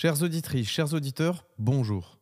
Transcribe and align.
Chères 0.00 0.22
auditrices, 0.22 0.68
chers 0.68 0.94
auditeurs, 0.94 1.44
bonjour. 1.58 2.20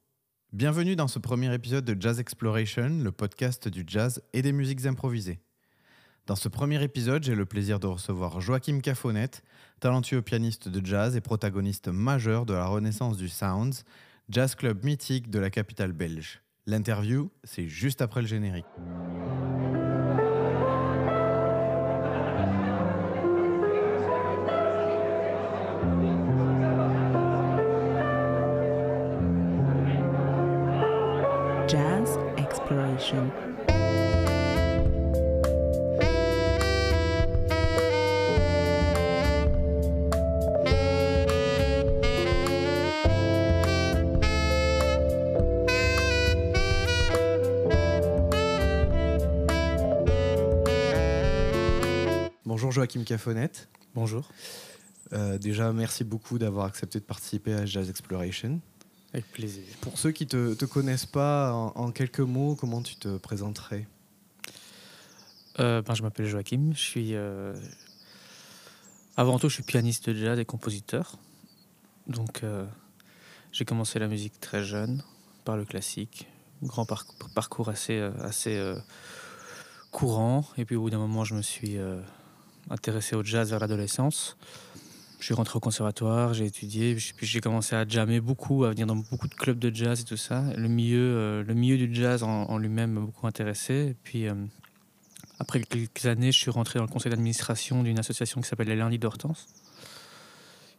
Bienvenue 0.51 0.97
dans 0.97 1.09
ce 1.09 1.19
premier 1.19 1.53
épisode 1.53 1.85
de 1.85 1.95
Jazz 2.01 2.21
Exploration, 2.21 2.89
le 2.89 3.13
podcast 3.13 3.69
du 3.69 3.85
jazz 3.87 4.23
et 4.33 4.41
des 4.41 4.53
musiques 4.53 4.87
improvisées. 4.87 5.41
Dans 6.27 6.37
ce 6.37 6.49
premier 6.49 6.83
épisode, 6.83 7.23
j'ai 7.23 7.35
le 7.35 7.45
plaisir 7.45 7.79
de 7.79 7.87
recevoir 7.87 8.41
Joachim 8.41 8.81
Cafonet, 8.81 9.43
talentueux 9.79 10.23
pianiste 10.23 10.71
de 10.71 10.87
jazz 10.87 11.17
et 11.17 11.21
protagoniste 11.21 11.89
majeur 11.89 12.47
de 12.47 12.55
la 12.55 12.65
renaissance 12.65 13.19
du 13.19 13.29
Sounds, 13.29 13.85
jazz 14.31 14.55
club 14.55 14.83
mythique 14.83 15.29
de 15.29 15.39
la 15.39 15.51
capitale 15.51 15.93
belge. 15.93 16.41
L'interview, 16.65 17.31
c'est 17.45 17.69
juste 17.69 18.01
après 18.01 18.23
le 18.23 18.27
générique. 18.27 18.65
Joachim 52.87 53.03
Cafonet. 53.03 53.51
Bonjour. 53.97 54.31
Euh, 55.13 55.39
déjà, 55.39 55.73
merci 55.73 56.05
beaucoup 56.05 56.39
d'avoir 56.39 56.67
accepté 56.67 57.01
de 57.01 57.05
participer 57.05 57.53
à 57.53 57.67
Jazz 57.67 57.91
Exploration. 57.91 58.61
Avec 59.13 59.27
plaisir. 59.33 59.65
Pour 59.81 59.99
ceux 59.99 60.13
qui 60.13 60.23
ne 60.23 60.29
te, 60.29 60.55
te 60.55 60.65
connaissent 60.67 61.05
pas, 61.07 61.53
en, 61.53 61.73
en 61.75 61.91
quelques 61.91 62.21
mots, 62.21 62.55
comment 62.55 62.83
tu 62.83 62.95
te 62.95 63.17
présenterais? 63.17 63.89
Euh, 65.59 65.83
ben, 65.83 65.95
je 65.95 66.03
m'appelle 66.05 66.27
Joachim. 66.27 66.71
Je 66.75 66.79
suis. 66.81 67.17
euh, 67.17 67.57
Avant 69.17 69.41
tout, 69.41 69.49
je 69.49 69.55
suis 69.55 69.65
pianiste 69.65 70.09
de 70.11 70.15
jazz 70.15 70.39
et 70.39 70.45
compositeur. 70.45 71.19
Donc, 72.07 72.45
j'ai 73.51 73.65
commencé 73.65 73.99
la 73.99 74.07
musique 74.07 74.39
très 74.39 74.63
jeune, 74.63 75.03
par 75.45 75.57
le 75.57 75.65
classique. 75.65 76.29
Grand 76.63 76.87
parcours, 76.87 77.31
parcours 77.35 77.69
assez, 77.69 77.99
assez 78.21 78.75
courant. 79.91 80.47
Et 80.57 80.65
puis, 80.65 80.77
au 80.77 80.83
bout 80.83 80.91
d'un 80.91 80.99
moment, 80.99 81.25
je 81.25 81.35
me 81.35 81.43
suis 81.43 81.79
intéressé 82.71 83.17
au 83.17 83.23
jazz 83.23 83.51
vers 83.51 83.61
l'adolescence. 83.61 84.37
Je 85.19 85.25
suis 85.25 85.35
rentré 85.35 85.57
au 85.57 85.61
conservatoire, 85.61 86.35
j'ai 86.35 86.45
étudié, 86.45 86.95
puis 86.95 87.27
j'ai 87.27 87.41
commencé 87.41 87.75
à 87.75 87.89
jammer 87.89 88.21
beaucoup, 88.21 88.65
à 88.65 88.71
venir 88.71 88.87
dans 88.87 88.97
beaucoup 88.97 89.29
de 89.29 89.35
clubs 89.35 89.59
de 89.59 89.75
jazz 89.75 90.03
et 90.03 90.05
tout 90.05 90.19
ça. 90.19 90.45
Le 90.57 90.69
milieu, 90.69 91.01
euh, 91.01 91.43
le 91.43 91.55
milieu 91.55 91.79
du 91.79 91.93
jazz 91.95 92.23
en, 92.23 92.59
lui-même 92.59 92.93
m'a 92.93 93.01
beaucoup 93.01 93.27
intéressé. 93.27 93.97
Puis, 94.05 94.29
euh, 94.29 94.35
après 95.39 95.63
quelques 95.63 96.05
années, 96.05 96.33
je 96.33 96.39
suis 96.39 96.51
rentré 96.51 96.79
dans 96.79 96.85
le 96.85 96.91
conseil 96.91 97.11
d'administration 97.11 97.83
d'une 97.83 97.99
association 97.99 98.41
qui 98.41 98.49
s'appelle 98.49 98.69
les 98.69 98.77
Lundis 98.77 98.99
d'Hortense, 98.99 99.47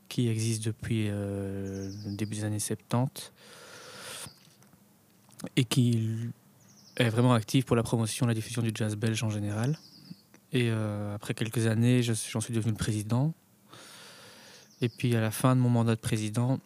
qui 0.07 0.29
existe 0.29 0.63
depuis 0.63 1.07
euh, 1.09 1.91
le 2.05 2.15
début 2.15 2.35
des 2.35 2.43
années 2.43 2.59
70 2.59 3.31
et 5.55 5.63
qui 5.63 6.31
est 6.95 7.09
vraiment 7.09 7.33
active 7.33 7.65
pour 7.65 7.75
la 7.75 7.83
promotion 7.83 8.27
et 8.27 8.29
la 8.29 8.33
diffusion 8.35 8.61
du 8.61 8.71
jazz 8.73 8.95
belge 8.95 9.23
en 9.23 9.29
général. 9.29 9.77
Et 10.53 10.69
euh, 10.69 11.13
après 11.15 11.33
quelques 11.33 11.67
années, 11.67 12.01
je- 12.03 12.13
j'en 12.31 12.41
suis 12.41 12.53
devenu 12.53 12.71
le 12.71 12.77
président. 12.77 13.33
Et 14.81 14.89
puis 14.89 15.15
à 15.15 15.21
la 15.21 15.31
fin 15.31 15.55
de 15.55 15.61
mon 15.61 15.69
mandat 15.69 15.95
de 15.95 15.99
président, 15.99 16.59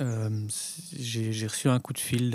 euh, 0.00 0.28
j'ai 0.96 1.46
reçu 1.46 1.68
un 1.68 1.80
coup 1.80 1.92
de 1.92 1.98
fil 1.98 2.30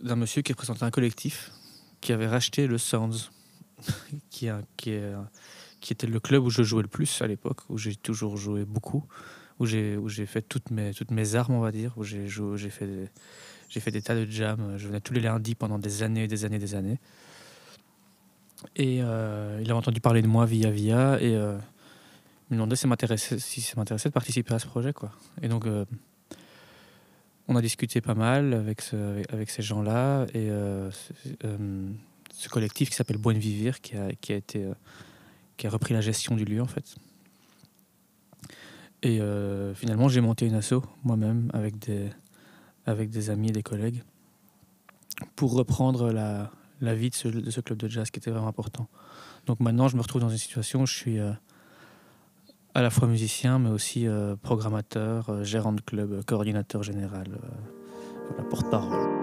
d'un 0.00 0.16
monsieur 0.16 0.42
qui 0.42 0.52
représentait 0.52 0.84
un 0.84 0.90
collectif 0.90 1.52
qui 2.00 2.12
avait 2.12 2.26
racheté 2.26 2.66
le 2.66 2.78
Sounds, 2.78 3.30
qui, 4.30 4.48
qui, 4.76 4.98
qui 5.80 5.92
était 5.92 6.06
le 6.08 6.20
club 6.20 6.44
où 6.44 6.50
je 6.50 6.62
jouais 6.62 6.82
le 6.82 6.88
plus 6.88 7.22
à 7.22 7.26
l'époque, 7.28 7.60
où 7.68 7.78
j'ai 7.78 7.94
toujours 7.94 8.36
joué 8.36 8.64
beaucoup, 8.64 9.04
où 9.60 9.66
j'ai 9.66 10.26
fait 10.26 10.42
toutes 10.42 10.70
mes, 10.72 10.92
toutes 10.92 11.12
mes 11.12 11.36
armes, 11.36 11.54
on 11.54 11.60
va 11.60 11.70
dire, 11.70 11.92
où 11.96 12.02
j'ai 12.02 12.28
fait, 12.70 12.86
des- 12.88 13.80
fait 13.80 13.90
des 13.92 14.02
tas 14.02 14.16
de 14.16 14.28
jams. 14.28 14.76
Je 14.76 14.88
venais 14.88 15.00
tous 15.00 15.12
les 15.14 15.20
lundis 15.20 15.54
pendant 15.54 15.78
des 15.78 16.02
années, 16.02 16.26
des 16.26 16.44
années, 16.44 16.58
des 16.58 16.74
années. 16.74 16.98
Et 18.76 19.02
euh, 19.02 19.60
il 19.62 19.70
a 19.70 19.76
entendu 19.76 20.00
parler 20.00 20.22
de 20.22 20.26
moi 20.26 20.46
via 20.46 20.70
via 20.70 21.20
et 21.20 21.34
euh, 21.34 21.58
il 22.50 22.54
me 22.54 22.56
demandait 22.56 22.76
si 22.76 23.40
si 23.40 23.60
ça 23.60 23.74
m'intéressait 23.76 24.08
de 24.08 24.14
participer 24.14 24.54
à 24.54 24.58
ce 24.58 24.66
projet. 24.66 24.92
Quoi. 24.92 25.10
Et 25.42 25.48
donc, 25.48 25.66
euh, 25.66 25.84
on 27.48 27.56
a 27.56 27.62
discuté 27.62 28.00
pas 28.00 28.14
mal 28.14 28.54
avec, 28.54 28.82
avec 29.30 29.50
ces 29.50 29.62
gens-là 29.62 30.26
et 30.32 30.48
ce, 30.48 32.48
collectif 32.48 32.90
qui 32.90 32.96
s'appelle 32.96 33.18
Buen 33.18 33.38
Vivir 33.38 33.80
qui 33.80 33.96
a, 33.96 34.12
qui 34.20 34.32
a 34.32 34.36
été 34.36 34.66
qui 35.56 35.66
a 35.66 35.70
repris 35.70 35.92
la 35.92 36.00
gestion 36.00 36.36
du 36.36 36.44
lieu 36.44 36.62
en 36.62 36.66
fait. 36.66 36.94
Et 39.02 39.20
finalement, 39.74 40.08
j'ai 40.08 40.20
monté 40.20 40.46
une 40.46 40.54
asso 40.54 40.82
moi-même 41.02 41.50
avec 41.52 41.78
des 41.78 42.10
avec 42.86 43.10
des 43.10 43.30
amis 43.30 43.48
et 43.48 43.52
des 43.52 43.62
collègues 43.62 44.02
pour 45.36 45.52
reprendre 45.52 46.12
la, 46.12 46.50
la 46.82 46.94
vie 46.94 47.10
de 47.10 47.14
ce, 47.14 47.60
club 47.60 47.78
de 47.78 47.88
jazz 47.88 48.10
qui 48.10 48.18
était 48.18 48.30
vraiment 48.30 48.48
important. 48.48 48.88
Donc 49.46 49.60
maintenant, 49.60 49.88
je 49.88 49.96
me 49.96 50.02
retrouve 50.02 50.20
dans 50.20 50.28
une 50.28 50.38
situation 50.38 50.82
où 50.82 50.86
je 50.86 50.94
suis 50.94 51.18
euh, 51.18 51.32
à 52.74 52.82
la 52.82 52.90
fois 52.90 53.08
musicien, 53.08 53.58
mais 53.58 53.70
aussi 53.70 54.06
euh, 54.06 54.36
programmateur, 54.36 55.30
euh, 55.30 55.44
gérant 55.44 55.72
de 55.72 55.80
club, 55.80 56.24
coordinateur 56.24 56.82
général, 56.82 57.38
porte-parole. 58.50 59.21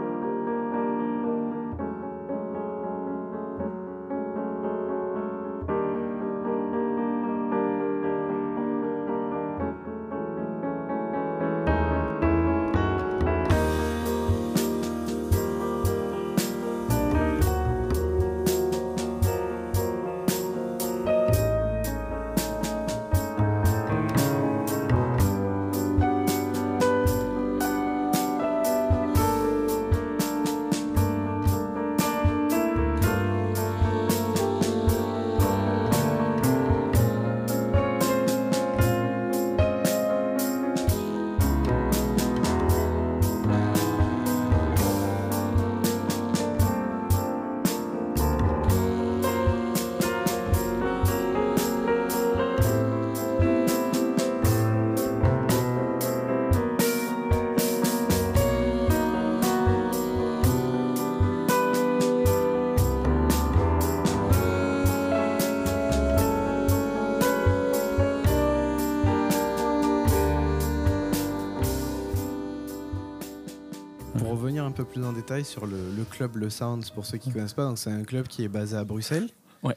Peu 74.80 74.86
plus 74.86 75.04
en 75.04 75.12
détail 75.12 75.44
sur 75.44 75.66
le, 75.66 75.76
le 75.94 76.06
club 76.06 76.38
Le 76.38 76.50
Sounds, 76.50 76.90
pour 76.96 77.06
ceux 77.06 77.18
qui 77.18 77.28
ne 77.28 77.34
connaissent 77.34 77.54
pas, 77.54 77.66
donc 77.66 77.78
c'est 77.78 77.92
un 77.92 78.06
club 78.06 78.30
qui 78.30 78.46
est 78.46 78.48
basé 78.48 78.78
à 78.78 78.86
Bruxelles. 78.86 79.28
Ouais. 79.62 79.76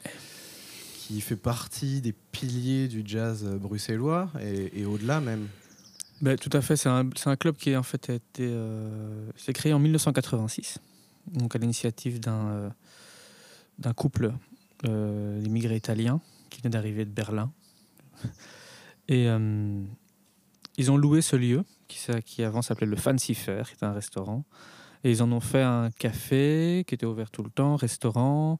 Qui 0.95 1.19
fait 1.19 1.35
partie 1.35 1.99
des 1.99 2.13
piliers 2.13 2.87
du 2.87 3.03
jazz 3.05 3.43
bruxellois 3.43 4.29
et, 4.39 4.79
et 4.79 4.85
au-delà 4.85 5.19
même. 5.19 5.49
Ben, 6.21 6.37
tout 6.37 6.49
à 6.53 6.61
fait, 6.61 6.77
c'est 6.77 6.87
un, 6.87 7.09
c'est 7.17 7.29
un 7.29 7.35
club 7.35 7.57
qui 7.57 7.75
en 7.75 7.83
fait 7.83 8.09
a 8.09 8.13
été 8.13 8.47
euh, 8.49 9.29
c'est 9.35 9.51
créé 9.51 9.73
en 9.73 9.79
1986, 9.79 10.79
donc 11.33 11.53
à 11.53 11.59
l'initiative 11.59 12.21
d'un 12.21 12.47
euh, 12.47 12.69
d'un 13.79 13.91
couple 13.91 14.31
euh, 14.85 15.41
d'immigrés 15.41 15.75
italiens 15.75 16.21
qui 16.49 16.61
venait 16.61 16.71
d'arriver 16.71 17.03
de 17.03 17.11
Berlin. 17.11 17.51
Et 19.09 19.27
euh, 19.27 19.81
ils 20.77 20.91
ont 20.91 20.95
loué 20.95 21.21
ce 21.21 21.35
lieu 21.35 21.65
qui, 21.89 21.99
qui 22.25 22.43
avant 22.43 22.61
s'appelait 22.61 22.87
le 22.87 22.95
Fancy 22.95 23.33
Fair, 23.33 23.67
qui 23.67 23.73
était 23.73 23.85
un 23.85 23.91
restaurant. 23.91 24.45
Et 25.03 25.11
ils 25.11 25.21
en 25.21 25.31
ont 25.31 25.39
fait 25.39 25.61
un 25.61 25.89
café 25.91 26.83
qui 26.87 26.95
était 26.95 27.05
ouvert 27.05 27.29
tout 27.29 27.43
le 27.43 27.49
temps, 27.49 27.75
restaurant. 27.75 28.59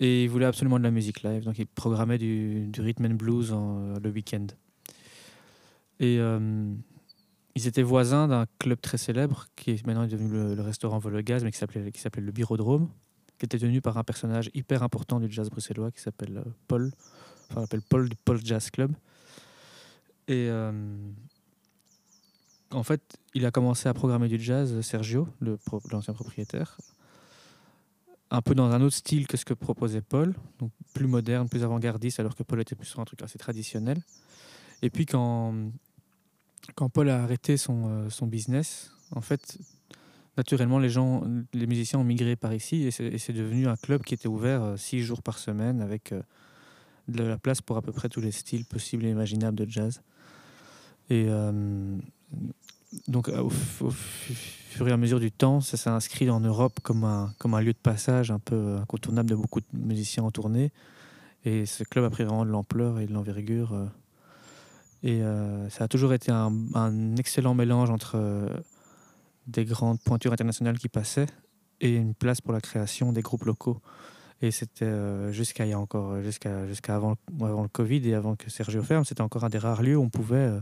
Et 0.00 0.24
ils 0.24 0.28
voulaient 0.28 0.46
absolument 0.46 0.78
de 0.78 0.84
la 0.84 0.90
musique 0.90 1.22
live, 1.22 1.44
donc 1.44 1.58
ils 1.58 1.66
programmaient 1.66 2.18
du, 2.18 2.70
rhythm 2.76 3.06
and 3.06 3.14
blues 3.14 3.52
en- 3.52 3.94
le 4.02 4.10
week-end. 4.10 4.46
Et 6.00 6.18
euh, 6.18 6.74
ils 7.54 7.66
étaient 7.68 7.82
voisins 7.82 8.26
d'un 8.26 8.46
club 8.58 8.80
très 8.80 8.98
célèbre 8.98 9.46
qui 9.54 9.70
est 9.70 9.86
maintenant 9.86 10.06
devenu 10.06 10.28
le, 10.28 10.60
restaurant 10.60 10.98
Vologaz, 10.98 11.44
mais 11.44 11.52
qui 11.52 11.58
s'appelait 11.58 11.92
qui 11.92 12.00
s'appelait 12.00 12.22
le 12.22 12.32
Birodrome, 12.32 12.90
qui 13.38 13.46
était 13.46 13.58
tenu 13.58 13.80
par 13.80 13.96
un 13.96 14.04
personnage 14.04 14.50
hyper 14.54 14.82
important 14.82 15.20
du 15.20 15.30
jazz 15.30 15.48
bruxellois 15.48 15.92
qui 15.92 16.00
s'appelle 16.00 16.38
euh, 16.38 16.50
Paul, 16.66 16.90
enfin 17.50 17.58
on 17.58 17.60
l'appelle 17.60 17.82
Paul 17.82 18.08
du 18.08 18.16
Paul 18.16 18.44
Jazz 18.44 18.70
Club. 18.70 18.92
Et 20.26 20.48
euh, 20.48 20.72
en 22.74 22.82
fait, 22.82 23.16
il 23.34 23.46
a 23.46 23.50
commencé 23.50 23.88
à 23.88 23.94
programmer 23.94 24.28
du 24.28 24.40
jazz, 24.40 24.80
Sergio, 24.80 25.28
l'ancien 25.90 26.12
propriétaire, 26.12 26.78
un 28.30 28.42
peu 28.42 28.54
dans 28.54 28.70
un 28.70 28.80
autre 28.82 28.96
style 28.96 29.26
que 29.26 29.36
ce 29.36 29.44
que 29.44 29.54
proposait 29.54 30.02
Paul, 30.02 30.34
donc 30.58 30.72
plus 30.92 31.06
moderne, 31.06 31.48
plus 31.48 31.62
avant-gardiste, 31.62 32.20
alors 32.20 32.34
que 32.34 32.42
Paul 32.42 32.60
était 32.60 32.74
plus 32.74 32.86
sur 32.86 33.00
un 33.00 33.04
truc 33.04 33.22
assez 33.22 33.38
traditionnel. 33.38 34.02
Et 34.82 34.90
puis 34.90 35.06
quand, 35.06 35.54
quand 36.74 36.88
Paul 36.88 37.08
a 37.10 37.22
arrêté 37.22 37.56
son, 37.56 37.88
euh, 37.88 38.10
son 38.10 38.26
business, 38.26 38.90
en 39.12 39.20
fait, 39.20 39.58
naturellement, 40.36 40.78
les 40.78 40.90
gens, 40.90 41.22
les 41.52 41.66
musiciens 41.66 42.00
ont 42.00 42.04
migré 42.04 42.34
par 42.34 42.52
ici 42.54 42.82
et 42.82 42.90
c'est 42.90 43.32
devenu 43.32 43.68
un 43.68 43.76
club 43.76 44.02
qui 44.02 44.14
était 44.14 44.28
ouvert 44.28 44.62
euh, 44.62 44.76
six 44.76 45.00
jours 45.00 45.22
par 45.22 45.38
semaine 45.38 45.80
avec 45.80 46.12
euh, 46.12 46.22
de 47.06 47.22
la 47.22 47.38
place 47.38 47.60
pour 47.60 47.76
à 47.76 47.82
peu 47.82 47.92
près 47.92 48.08
tous 48.08 48.20
les 48.20 48.32
styles 48.32 48.64
possibles 48.64 49.04
et 49.04 49.10
imaginables 49.10 49.56
de 49.56 49.70
jazz. 49.70 50.02
Et 51.10 51.28
donc, 53.08 53.28
au, 53.28 53.50
f- 53.50 53.82
au 53.82 53.90
fur 53.90 54.88
et 54.88 54.92
à 54.92 54.96
mesure 54.96 55.20
du 55.20 55.30
temps, 55.32 55.60
ça 55.60 55.76
s'est 55.76 55.90
inscrit 55.90 56.30
en 56.30 56.40
Europe 56.40 56.80
comme 56.82 57.04
un, 57.04 57.32
comme 57.38 57.54
un 57.54 57.60
lieu 57.60 57.72
de 57.72 57.78
passage 57.78 58.30
un 58.30 58.38
peu 58.38 58.76
incontournable 58.76 59.30
de 59.30 59.34
beaucoup 59.34 59.60
de 59.60 59.66
musiciens 59.72 60.22
en 60.24 60.30
tournée. 60.30 60.72
Et 61.44 61.66
ce 61.66 61.84
club 61.84 62.04
a 62.04 62.10
pris 62.10 62.24
vraiment 62.24 62.44
de 62.44 62.50
l'ampleur 62.50 63.00
et 63.00 63.06
de 63.06 63.12
l'envergure. 63.12 63.72
euh. 63.72 63.86
Et 65.02 65.22
euh, 65.22 65.68
ça 65.68 65.84
a 65.84 65.88
toujours 65.88 66.14
été 66.14 66.32
un, 66.32 67.16
excellent 67.16 67.54
mélange 67.54 67.90
entre 67.90 68.12
euh, 68.14 68.48
des 69.46 69.66
grandes 69.66 70.00
pointures 70.00 70.32
internationales 70.32 70.78
qui 70.78 70.88
passaient 70.88 71.26
et 71.80 71.94
une 71.94 72.14
place 72.14 72.40
pour 72.40 72.54
la 72.54 72.62
création 72.62 73.12
des 73.12 73.20
groupes 73.20 73.44
locaux. 73.44 73.82
Et 74.40 74.50
c'était 74.50 74.86
euh, 74.86 75.30
jusqu'à 75.30 75.66
encore 75.78 76.22
jusqu'à 76.22 76.66
jusqu'à 76.66 76.96
avant, 76.96 77.16
avant 77.40 77.62
le 77.62 77.68
Covid 77.68 78.08
et 78.08 78.14
avant 78.14 78.34
que 78.34 78.48
Sergio 78.50 78.82
ferme, 78.82 79.04
c'était 79.04 79.20
encore 79.20 79.44
un 79.44 79.50
des 79.50 79.58
rares 79.58 79.82
lieux 79.82 79.96
où 79.96 80.02
on 80.02 80.08
pouvait 80.08 80.36
euh, 80.36 80.60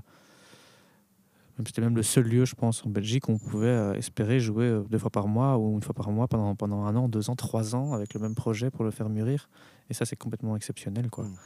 C'était 1.66 1.82
même 1.82 1.96
le 1.96 2.02
seul 2.02 2.24
lieu, 2.24 2.44
je 2.44 2.54
pense, 2.54 2.84
en 2.84 2.90
Belgique 2.90 3.28
où 3.28 3.32
on 3.32 3.38
pouvait 3.38 3.66
euh, 3.66 3.94
espérer 3.94 4.40
jouer 4.40 4.64
euh, 4.64 4.84
deux 4.88 4.98
fois 4.98 5.10
par 5.10 5.28
mois 5.28 5.58
ou 5.58 5.74
une 5.74 5.82
fois 5.82 5.94
par 5.94 6.10
mois 6.10 6.26
pendant, 6.26 6.54
pendant 6.54 6.84
un 6.84 6.96
an, 6.96 7.08
deux 7.08 7.30
ans, 7.30 7.36
trois 7.36 7.76
ans 7.76 7.92
avec 7.92 8.14
le 8.14 8.20
même 8.20 8.34
projet 8.34 8.70
pour 8.70 8.84
le 8.84 8.90
faire 8.90 9.08
mûrir. 9.08 9.48
Et 9.90 9.94
ça, 9.94 10.04
c'est 10.04 10.16
complètement 10.16 10.56
exceptionnel. 10.56 11.10
Quoi. 11.10 11.24
Mm. 11.24 11.36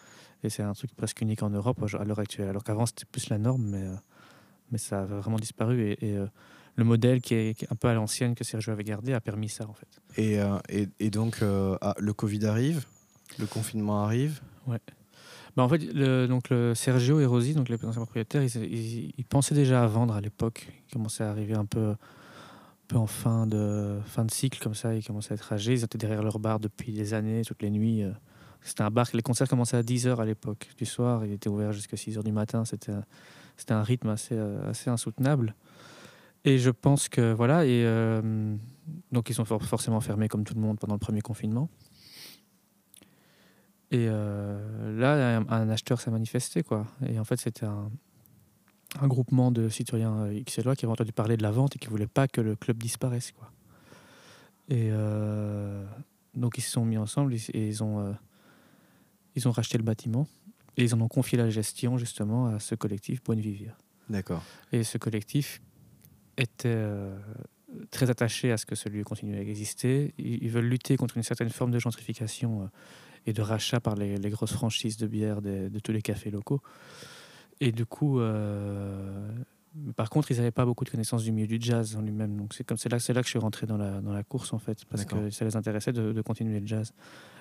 Et 0.44 0.50
c'est 0.50 0.62
un 0.62 0.72
truc 0.74 0.94
presque 0.94 1.20
unique 1.20 1.42
en 1.42 1.50
Europe 1.50 1.84
à 1.98 2.04
l'heure 2.04 2.20
actuelle. 2.20 2.48
Alors 2.48 2.62
qu'avant, 2.62 2.86
c'était 2.86 3.04
plus 3.04 3.28
la 3.28 3.38
norme, 3.38 3.66
mais, 3.66 3.82
euh, 3.82 3.94
mais 4.70 4.78
ça 4.78 5.02
a 5.02 5.04
vraiment 5.04 5.38
disparu. 5.38 5.82
Et, 5.82 6.06
et, 6.06 6.18
le 6.78 6.84
modèle 6.84 7.22
qui 7.22 7.34
est, 7.34 7.54
qui 7.54 7.64
est 7.64 7.72
un 7.72 7.74
peu 7.74 7.88
à 7.88 7.94
l'ancienne 7.94 8.34
que 8.34 8.44
Sergio 8.44 8.70
avait 8.70 8.84
gardé 8.84 9.14
a 9.14 9.20
permis 9.20 9.48
ça, 9.48 9.66
en 9.66 9.72
fait. 9.72 9.88
Et, 10.18 10.38
et, 10.68 10.88
et 11.00 11.10
donc, 11.10 11.38
euh, 11.40 11.78
ah, 11.80 11.94
le 11.98 12.12
Covid 12.12 12.44
arrive, 12.44 12.84
le 13.38 13.46
confinement 13.46 14.04
arrive. 14.04 14.42
Bah, 15.56 15.62
en 15.62 15.68
fait, 15.68 15.78
donc 16.28 16.50
Sergio 16.74 17.18
et 17.20 17.26
Rosie, 17.26 17.54
donc 17.54 17.68
les 17.68 17.76
anciens 17.76 18.02
propriétaires, 18.02 18.42
ils, 18.42 19.24
pensaient 19.28 19.54
déjà 19.54 19.82
à 19.82 19.86
vendre 19.86 20.14
à 20.14 20.20
l'époque. 20.20 20.68
Ils 20.88 20.92
commençaient 20.92 21.24
à 21.24 21.30
arriver 21.30 21.54
un 21.54 21.64
peu, 21.64 21.94
peu 22.88 22.96
en 22.96 23.06
fin 23.06 23.46
de, 23.46 23.98
fin 24.04 24.24
de 24.24 24.30
cycle, 24.30 24.62
comme 24.62 24.74
ça. 24.74 24.94
Ils 24.94 25.04
commençaient 25.04 25.32
à 25.32 25.36
être 25.36 25.52
âgés. 25.52 25.72
Ils 25.72 25.84
étaient 25.84 25.98
derrière 25.98 26.22
leur 26.22 26.38
bar 26.38 26.60
depuis 26.60 26.92
des 26.92 27.14
années, 27.14 27.42
toutes 27.44 27.62
les 27.62 27.70
nuits. 27.70 28.02
euh. 28.02 28.12
C'était 28.60 28.82
un 28.82 28.90
bar. 28.90 29.06
Les 29.14 29.22
concerts 29.22 29.48
commençaient 29.48 29.76
à 29.76 29.82
10h 29.82 30.20
à 30.20 30.24
l'époque 30.24 30.68
du 30.76 30.84
soir. 30.84 31.24
Il 31.24 31.32
était 31.32 31.48
ouvert 31.48 31.72
jusqu'à 31.72 31.96
6h 31.96 32.22
du 32.22 32.32
matin. 32.32 32.64
C'était 32.64 32.92
un 33.72 33.82
rythme 33.82 34.08
assez, 34.08 34.34
euh, 34.36 34.68
assez 34.68 34.90
insoutenable. 34.90 35.54
Et 36.44 36.58
je 36.58 36.70
pense 36.70 37.08
que 37.08 37.32
voilà. 37.32 37.64
Et 37.64 37.84
euh, 37.86 38.54
donc, 39.12 39.30
ils 39.30 39.34
sont 39.34 39.44
for- 39.44 39.62
forcément 39.62 40.00
fermés 40.00 40.28
comme 40.28 40.44
tout 40.44 40.54
le 40.54 40.60
monde 40.60 40.78
pendant 40.78 40.94
le 40.94 40.98
premier 41.00 41.20
confinement. 41.20 41.70
Et 43.92 44.06
euh, 44.08 44.98
là, 44.98 45.38
un, 45.38 45.48
un 45.48 45.68
acheteur 45.70 46.00
s'est 46.00 46.10
manifesté, 46.10 46.62
quoi. 46.62 46.86
Et 47.08 47.18
en 47.20 47.24
fait, 47.24 47.38
c'était 47.38 47.66
un, 47.66 47.90
un 49.00 49.08
groupement 49.08 49.50
de 49.50 49.68
citoyens 49.68 50.26
euh, 50.26 50.42
XLOA 50.42 50.76
qui 50.76 50.84
avaient 50.84 50.92
entendu 50.92 51.12
parler 51.12 51.36
de 51.36 51.42
la 51.42 51.50
vente 51.50 51.76
et 51.76 51.78
qui 51.78 51.86
ne 51.86 51.90
voulaient 51.90 52.06
pas 52.06 52.28
que 52.28 52.40
le 52.40 52.56
club 52.56 52.78
disparaisse, 52.78 53.32
quoi. 53.32 53.50
Et 54.68 54.88
euh, 54.90 55.84
donc, 56.34 56.58
ils 56.58 56.62
se 56.62 56.70
sont 56.70 56.84
mis 56.84 56.98
ensemble 56.98 57.34
et, 57.34 57.40
ils, 57.54 57.84
ont, 57.84 58.00
euh, 58.00 58.12
ils 59.36 59.46
ont 59.46 59.52
racheté 59.52 59.78
le 59.78 59.84
bâtiment. 59.84 60.26
Et 60.76 60.84
ils 60.84 60.94
en 60.94 61.00
ont 61.00 61.08
confié 61.08 61.38
la 61.38 61.48
gestion, 61.48 61.96
justement, 61.98 62.48
à 62.48 62.58
ce 62.58 62.74
collectif 62.74 63.22
Bonne 63.22 63.40
Vivière. 63.40 63.78
D'accord. 64.10 64.42
Et 64.72 64.84
ce 64.84 64.98
collectif 64.98 65.62
était 66.36 66.76
très 67.90 68.10
attaché 68.10 68.52
à 68.52 68.58
ce 68.58 68.66
que 68.66 68.74
ce 68.74 68.90
lieu 68.90 69.02
continue 69.02 69.36
à 69.36 69.40
exister. 69.40 70.12
Ils, 70.18 70.44
ils 70.44 70.50
veulent 70.50 70.66
lutter 70.66 70.96
contre 70.98 71.16
une 71.16 71.22
certaine 71.22 71.48
forme 71.48 71.70
de 71.70 71.78
gentrification 71.78 72.68
et 73.26 73.32
de 73.32 73.42
rachat 73.42 73.80
par 73.80 73.96
les, 73.96 74.16
les 74.16 74.30
grosses 74.30 74.52
franchises 74.52 74.96
de 74.96 75.06
bière 75.06 75.42
de 75.42 75.78
tous 75.80 75.92
les 75.92 76.02
cafés 76.02 76.30
locaux. 76.30 76.62
Et 77.60 77.72
du 77.72 77.86
coup, 77.86 78.20
euh, 78.20 79.28
par 79.96 80.10
contre, 80.10 80.30
ils 80.30 80.36
n'avaient 80.36 80.50
pas 80.50 80.64
beaucoup 80.64 80.84
de 80.84 80.90
connaissances 80.90 81.24
du 81.24 81.32
milieu 81.32 81.46
du 81.46 81.58
jazz 81.60 81.96
en 81.96 82.02
lui-même. 82.02 82.36
Donc 82.36 82.54
c'est 82.54 82.64
comme 82.64 82.76
c'est 82.76 82.88
là, 82.88 82.98
c'est 82.98 83.12
là 83.12 83.20
que 83.20 83.26
je 83.26 83.30
suis 83.30 83.38
rentré 83.38 83.66
dans 83.66 83.76
la, 83.76 84.00
dans 84.00 84.12
la 84.12 84.22
course 84.22 84.52
en 84.52 84.58
fait, 84.58 84.84
parce 84.86 85.04
que 85.04 85.30
ça 85.30 85.44
les 85.44 85.56
intéressait 85.56 85.92
de, 85.92 86.12
de 86.12 86.22
continuer 86.22 86.60
le 86.60 86.66
jazz. 86.66 86.92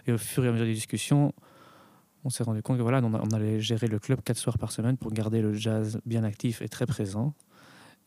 Et 0.07 0.11
au 0.11 0.17
fur 0.17 0.45
et 0.45 0.47
à 0.47 0.51
mesure 0.51 0.65
des 0.65 0.73
discussions, 0.73 1.33
on 2.23 2.29
s'est 2.29 2.43
rendu 2.43 2.61
compte 2.61 2.77
que 2.77 2.81
voilà, 2.81 3.01
on, 3.03 3.29
allait 3.31 3.59
gérer 3.59 3.87
le 3.87 3.99
club 3.99 4.21
quatre 4.21 4.37
soirs 4.37 4.57
par 4.57 4.71
semaine 4.71 4.97
pour 4.97 5.11
garder 5.11 5.41
le 5.41 5.53
jazz 5.53 5.99
bien 6.05 6.23
actif 6.23 6.61
et 6.61 6.69
très 6.69 6.85
présent. 6.85 7.33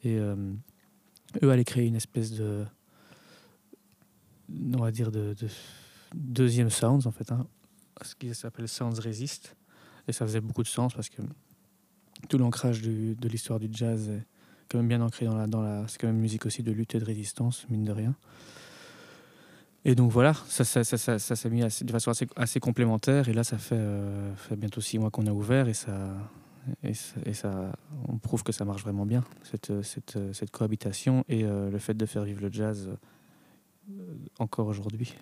Et 0.03 0.19
euh, 0.19 0.35
eux 1.43 1.51
allaient 1.51 1.65
créer 1.65 1.87
une 1.87 1.97
espèce 1.97 2.33
de, 2.33 2.65
on 4.75 4.79
va 4.79 4.91
dire 4.91 5.11
de, 5.11 5.35
de 5.35 5.49
deuxième 6.15 6.71
sounds 6.71 7.07
en 7.07 7.13
fait, 7.13 7.31
hein, 7.33 7.47
ce 8.03 8.15
qui 8.15 8.35
s'appelle 8.35 8.69
Sounds 8.69 8.99
Resist. 9.00 9.56
Et 10.06 10.12
ça 10.12 10.27
faisait 10.27 10.41
beaucoup 10.41 10.62
de 10.62 10.69
sens 10.69 10.95
parce 10.95 11.09
que 11.09 11.23
tout 12.29 12.39
l'ancrage 12.39 12.83
de 12.83 13.29
l'histoire 13.29 13.61
du 13.61 13.69
jazz 13.71 14.09
est 14.09 14.25
quand 14.69 14.79
même 14.79 14.89
bien 14.89 15.00
ancré 15.00 15.27
dans 15.27 15.37
la, 15.37 15.47
dans 15.47 15.62
la, 15.62 15.87
c'est 15.89 15.99
quand 15.99 16.06
même 16.06 16.17
une 16.17 16.23
musique 16.23 16.47
aussi 16.47 16.62
de 16.62 16.73
lutte 16.73 16.95
et 16.95 16.99
de 16.99 17.05
résistance, 17.05 17.67
mine 17.71 17.85
de 17.85 17.93
rien. 17.93 18.15
Et 19.85 19.95
donc 19.95 20.11
voilà, 20.11 20.35
ça, 20.49 20.65
ça, 20.65 20.85
ça, 20.85 21.19
ça, 21.19 21.37
s'est 21.37 21.50
mis 21.50 21.62
assez- 21.62 21.85
de 21.85 21.93
façon 21.93 22.12
assez, 22.37 22.61
complémentaire. 22.61 23.29
Et 23.29 23.33
là, 23.33 23.45
ça 23.45 23.59
fait, 23.59 23.77
euh, 23.79 24.35
fait 24.35 24.56
bientôt 24.56 24.81
six 24.81 24.99
mois 24.99 25.11
qu'on 25.11 25.27
a 25.27 25.33
ouvert 25.33 25.69
et 25.69 25.75
ça, 25.75 26.15
et 26.83 26.94
ça, 26.94 27.15
et 27.25 27.33
ça, 27.33 27.73
on 28.09 28.19
prouve 28.19 28.43
que 28.43 28.53
ça 28.53 28.65
marche 28.65 28.83
vraiment 28.83 29.06
bien, 29.06 29.25
cette, 29.44 29.82
cette, 29.82 30.19
cette 30.34 30.51
cohabitation 30.51 31.25
et 31.29 31.44
euh, 31.44 31.70
le 31.70 31.79
fait 31.79 31.94
de 31.94 32.06
faire 32.06 32.25
vivre 32.25 32.43
le 32.43 32.53
jazz 32.53 32.91
euh, 33.91 34.03
encore 34.39 34.67
aujourd'hui. 34.67 35.15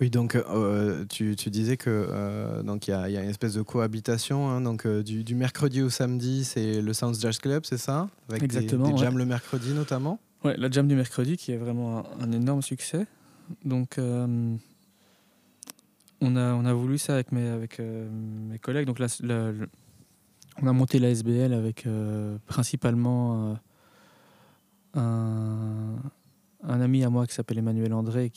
Oui, 0.00 0.08
donc 0.08 0.34
euh, 0.34 1.04
tu, 1.10 1.36
tu 1.36 1.50
disais 1.50 1.76
que 1.76 1.90
euh, 1.90 2.62
donc 2.62 2.88
il 2.88 2.92
y, 2.92 2.94
a- 2.94 3.08
il 3.08 3.12
y 3.12 3.18
a 3.18 3.22
une 3.22 3.28
espèce 3.28 3.52
de 3.54 3.60
cohabitation. 3.62 4.48
hein, 4.48 4.62
donc 4.62 4.86
euh, 4.86 5.02
du, 5.02 5.24
du 5.24 5.34
mercredi 5.34 5.82
au 5.82 5.90
samedi, 5.90 6.44
c'est 6.44 6.80
le 6.80 6.92
Sounds 6.94 7.20
Jazz 7.20 7.38
Club, 7.38 7.64
c'est 7.66 7.76
ça? 7.76 8.08
Avec 8.30 8.40
des- 8.40 8.46
Exactement, 8.46 8.86
Des, 8.86 8.92
ouais. 8.94 8.98
jams 8.98 9.18
le 9.18 9.26
mercredi 9.26 9.74
notamment? 9.74 10.18
Ouais, 10.42 10.56
la 10.56 10.70
jam 10.70 10.88
du 10.88 10.94
mercredi 10.94 11.36
qui 11.36 11.52
est 11.52 11.58
vraiment 11.58 11.98
un, 11.98 12.04
un 12.24 12.32
énorme 12.32 12.62
succès. 12.62 13.06
Donc, 13.64 13.96
on, 13.98 14.58
a, 16.36 16.54
on 16.54 16.64
a 16.64 16.72
voulu 16.72 16.96
ça 16.96 17.12
avec 17.14 17.30
mes, 17.32 17.48
avec, 17.48 17.78
mes 17.78 18.58
collègues. 18.58 18.86
Donc, 18.86 18.98
là, 19.00 19.06
la- 19.22 19.52
on 20.62 20.66
a 20.66 20.72
monté 20.72 20.98
la 20.98 21.10
SBL 21.10 21.52
avec 21.52 21.86
principalement 22.46 23.58
un, 24.94 25.96
un 26.62 26.80
ami 26.80 27.04
à 27.04 27.10
moi 27.10 27.26
qui 27.26 27.34
s'appelle 27.34 27.58
Emmanuel 27.58 27.92
André, 27.92 28.30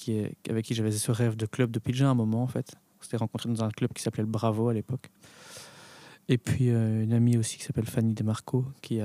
avec 0.49 0.65
qui 0.65 0.73
j'avais 0.73 0.91
ce 0.91 1.11
rêve 1.11 1.35
de 1.35 1.45
club 1.45 1.71
depuis 1.71 1.91
déjà 1.91 2.09
un 2.09 2.13
moment 2.13 2.43
en 2.43 2.47
fait. 2.47 2.75
On 2.99 3.03
s'était 3.03 3.17
rencontrés 3.17 3.49
dans 3.49 3.63
un 3.63 3.69
club 3.69 3.91
qui 3.93 4.01
s'appelait 4.01 4.23
le 4.23 4.29
Bravo 4.29 4.69
à 4.69 4.73
l'époque. 4.73 5.09
Et 6.29 6.37
puis 6.37 6.69
euh, 6.69 7.03
une 7.03 7.13
amie 7.13 7.37
aussi 7.37 7.57
qui 7.57 7.63
s'appelle 7.63 7.85
Fanny 7.85 8.13
Demarco, 8.13 8.65
qui 8.81 9.01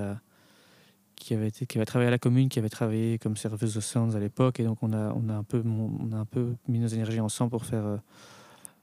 qui 1.19 1.35
avait 1.35 1.85
travaillé 1.85 2.09
à 2.09 2.11
la 2.11 2.19
commune, 2.19 2.49
qui 2.49 2.59
avait 2.59 2.69
travaillé 2.69 3.19
comme 3.19 3.37
serveuse 3.37 3.77
au 3.77 3.81
Sounds 3.81 4.15
à 4.15 4.21
l'époque, 4.21 4.61
et 4.61 4.65
donc 4.65 4.83
on 4.83 4.93
a 4.93 5.13
un 5.13 5.45
peu 5.45 6.55
mis 6.69 6.79
nos 6.79 6.87
énergies 6.87 7.21
ensemble 7.21 7.51
pour 7.51 7.65
faire 7.65 7.85
euh, 7.85 7.97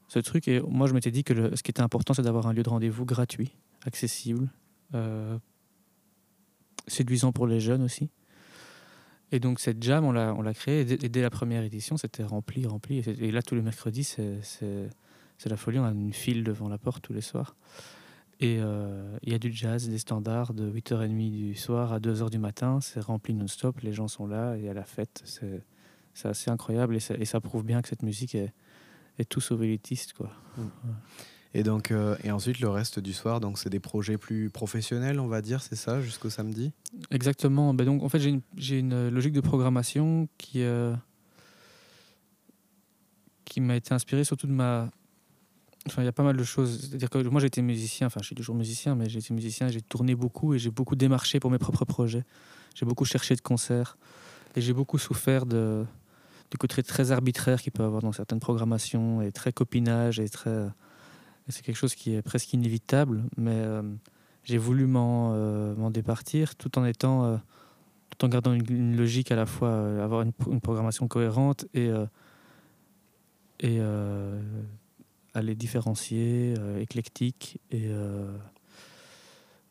ce 0.07 0.19
truc. 0.19 0.47
Et 0.47 0.59
moi 0.61 0.87
je 0.87 0.93
m'étais 0.93 1.11
dit 1.11 1.23
que 1.23 1.55
ce 1.55 1.63
qui 1.63 1.71
était 1.71 1.81
important 1.81 2.13
c'est 2.13 2.21
d'avoir 2.21 2.47
un 2.47 2.53
lieu 2.53 2.63
de 2.63 2.69
rendez-vous 2.69 3.05
gratuit, 3.05 3.51
accessible, 3.85 4.49
euh, 4.93 5.37
séduisant 6.87 7.31
pour 7.31 7.47
les 7.47 7.59
jeunes 7.59 7.83
aussi. 7.83 8.09
Et 9.31 9.39
donc 9.39 9.59
cette 9.59 9.81
jam 9.81 10.05
on 10.05 10.11
l'a 10.11 10.33
on 10.33 10.41
l'a 10.41 10.53
créée 10.53 10.81
et 10.81 10.85
dès, 10.85 11.05
et 11.05 11.09
dès 11.09 11.21
la 11.21 11.29
première 11.29 11.63
édition 11.63 11.97
c'était 11.97 12.23
rempli 12.23 12.65
rempli 12.67 12.99
et, 12.99 13.31
là 13.31 13.41
tous 13.41 13.55
les 13.55 13.61
mercredis 13.61 14.03
c'est 14.03 14.39
c'est 14.43 14.87
c'est 15.37 15.49
la 15.49 15.57
folie 15.57 15.79
on 15.79 15.85
a 15.85 15.91
une 15.91 16.13
file 16.13 16.43
devant 16.43 16.69
la 16.69 16.77
porte 16.77 17.03
tous 17.03 17.13
les 17.13 17.21
soirs. 17.21 17.55
Et 18.41 18.57
euh, 18.59 19.17
il 19.23 19.31
y 19.31 19.35
a 19.35 19.39
du 19.39 19.51
jazz, 19.51 19.87
des 19.87 19.97
standards 19.97 20.53
de 20.53 20.69
8h30 20.69 21.31
du 21.31 21.55
soir 21.55 21.93
à 21.93 21.99
2h 21.99 22.29
du 22.29 22.37
matin. 22.37 22.81
C'est 22.81 22.99
rempli 22.99 23.33
non-stop, 23.33 23.79
les 23.79 23.93
gens 23.93 24.09
sont 24.09 24.27
là 24.27 24.57
et 24.57 24.69
à 24.69 24.73
la 24.73 24.83
fête. 24.83 25.21
C'est 25.25 25.63
c'est 26.13 26.29
assez 26.29 26.49
incroyable 26.49 26.95
et 26.95 26.99
ça, 26.99 27.13
et 27.15 27.25
ça 27.25 27.41
prouve 27.41 27.65
bien 27.65 27.81
que 27.81 27.89
cette 27.89 28.01
musique 28.01 28.35
est, 28.35 28.53
est 29.19 29.25
tout 29.25 29.41
élitiste. 29.61 30.13
Quoi. 30.13 30.31
Et 31.57 31.63
donc, 31.63 31.91
euh, 31.91 32.17
et 32.25 32.31
ensuite 32.31 32.59
le 32.59 32.67
reste 32.67 32.99
du 32.99 33.13
soir, 33.13 33.39
donc 33.39 33.57
c'est 33.57 33.69
des 33.69 33.79
projets 33.79 34.17
plus 34.17 34.49
professionnels, 34.49 35.21
on 35.21 35.27
va 35.27 35.41
dire, 35.41 35.61
c'est 35.61 35.77
ça, 35.77 36.01
jusqu'au 36.01 36.29
samedi? 36.29 36.73
Exactement. 37.11 37.73
Ben 37.73 37.85
donc, 37.85 38.03
en 38.03 38.09
fait, 38.09 38.19
j'ai 38.19 38.29
une, 38.29 38.41
une 38.57 39.07
logique 39.07 39.31
de 39.31 39.39
programmation 39.39 40.27
qui, 40.37 40.63
euh, 40.63 40.93
qui 43.45 43.61
m'a 43.61 43.77
été 43.77 43.93
inspirée 43.93 44.25
surtout 44.25 44.47
de 44.47 44.51
ma. 44.51 44.89
Enfin, 45.87 46.01
il 46.01 46.05
y 46.05 46.09
a 46.09 46.11
pas 46.11 46.23
mal 46.23 46.35
de 46.35 46.43
choses. 46.43 46.89
C'est-à-dire 46.89 47.09
que 47.09 47.19
moi, 47.19 47.41
été 47.41 47.61
musicien, 47.61 48.07
enfin, 48.07 48.19
je 48.19 48.25
suis 48.25 48.35
toujours 48.35 48.55
musicien, 48.55 48.95
mais 48.95 49.07
j'ai 49.07 49.19
été 49.19 49.33
musicien, 49.33 49.69
j'ai 49.69 49.81
tourné 49.81 50.13
beaucoup 50.13 50.55
et 50.55 50.59
j'ai 50.59 50.71
beaucoup 50.71 50.97
démarché 50.97 51.39
pour 51.39 51.51
mes 51.51 51.57
propres 51.57 51.85
projets. 51.85 52.25
J'ai 52.73 52.85
beaucoup 52.85 53.05
cherché 53.05 53.33
de 53.33 53.41
concerts 53.41 53.97
et 54.57 54.61
j'ai 54.61 54.73
beaucoup 54.73 54.97
souffert 54.97 55.45
de, 55.45 55.85
du 56.51 56.57
côté 56.57 56.83
très 56.83 57.13
arbitraire 57.13 57.61
qu'il 57.61 57.71
peut 57.71 57.83
avoir 57.83 58.01
dans 58.01 58.11
certaines 58.11 58.41
programmations 58.41 59.21
et 59.21 59.31
très 59.31 59.53
copinage 59.53 60.19
et 60.19 60.27
très. 60.27 60.67
C'est 61.47 61.63
quelque 61.63 61.75
chose 61.75 61.95
qui 61.95 62.15
est 62.15 62.21
presque 62.21 62.53
inévitable, 62.53 63.23
mais 63.37 63.51
euh, 63.53 63.81
j'ai 64.45 64.59
voulu 64.59 64.85
m'en 64.85 65.33
euh, 65.33 65.89
départir 65.89 66.55
tout 66.55 66.77
en 66.77 66.85
étant. 66.85 67.25
euh, 67.25 67.37
tout 68.17 68.23
en 68.25 68.29
gardant 68.29 68.53
une, 68.53 68.95
logique 68.95 69.31
à 69.31 69.35
la 69.35 69.45
fois, 69.45 69.69
euh, 69.69 70.03
avoir 70.03 70.21
une, 70.21 70.31
programmation 70.61 71.07
cohérente 71.09 71.65
et, 71.73 71.89
et 73.59 73.79
aller 75.33 75.55
différencier, 75.55 76.53
éclectique. 76.79 77.59
Et, 77.71 77.89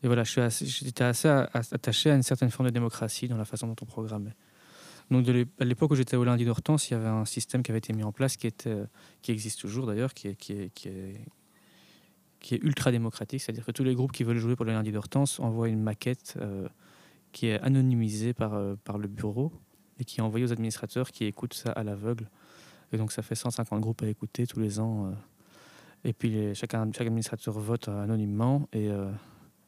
et 0.03 0.07
voilà, 0.07 0.25
j'étais 0.25 1.05
assez 1.05 1.29
attaché 1.29 2.11
à 2.11 2.17
une 2.17 2.23
certaine 2.23 2.51
forme 2.51 2.69
de 2.69 2.75
démocratie 2.75 3.29
dans 3.29 3.39
la 3.39 3.47
façon 3.47 3.67
dont 3.67 3.77
on 3.81 3.87
programmait. 3.87 4.35
Donc 5.11 5.27
à 5.29 5.65
l'époque 5.65 5.93
où 5.93 5.95
j'étais 5.95 6.17
au 6.17 6.25
lundi 6.25 6.45
d'Hortense, 6.45 6.91
il 6.91 6.95
y 6.95 6.97
avait 6.97 7.09
un 7.09 7.25
système 7.25 7.63
qui 7.63 7.71
avait 7.71 7.79
été 7.79 7.95
mis 7.95 8.03
en 8.03 8.13
place, 8.13 8.37
qui, 8.37 8.47
était, 8.47 8.77
qui 9.23 9.33
existe 9.33 9.61
toujours 9.61 9.87
d'ailleurs, 9.87 10.13
qui, 10.13 10.29
est, 10.29 10.39
qui 12.45 12.57
est 12.57 12.63
ultra 12.63 12.93
démocratique. 12.93 13.41
C'est-à-dire 13.41 13.65
que 13.65 13.73
tous 13.73 13.85
les 13.85 13.95
groupes 13.95 14.13
qui 14.13 14.23
veulent 14.23 14.37
jouer 14.37 14.55
pour 14.55 14.67
le 14.67 14.73
lundi 14.73 14.93
d'Hortense 14.93 15.41
envoient 15.41 15.71
une 15.71 15.81
maquette 15.81 16.35
euh, 16.43 16.69
qui 17.33 17.47
est 17.47 17.59
anonymisée 17.61 18.35
par, 18.35 18.53
euh, 18.53 18.75
par 18.85 18.99
le 18.99 19.09
bureau 19.09 19.51
et 19.99 20.05
qui 20.05 20.21
est 20.21 20.23
envoyée 20.23 20.45
aux 20.45 20.53
administrateurs 20.53 21.11
qui 21.11 21.25
écoutent 21.25 21.55
ça 21.55 21.73
à 21.73 21.83
l'aveugle. 21.83 22.29
Et 22.93 22.99
donc 22.99 23.13
ça 23.13 23.23
fait 23.23 23.35
150 23.35 23.81
groupes 23.81 24.03
à 24.03 24.09
écouter 24.09 24.47
tous 24.47 24.61
les 24.61 24.79
ans. 24.79 25.07
euh. 25.07 25.13
et 26.05 26.13
puis 26.13 26.55
chacun, 26.55 26.87
chaque 26.93 27.07
administrateur 27.07 27.59
vote 27.59 27.89
anonymement 27.89 28.69
et 28.75 28.91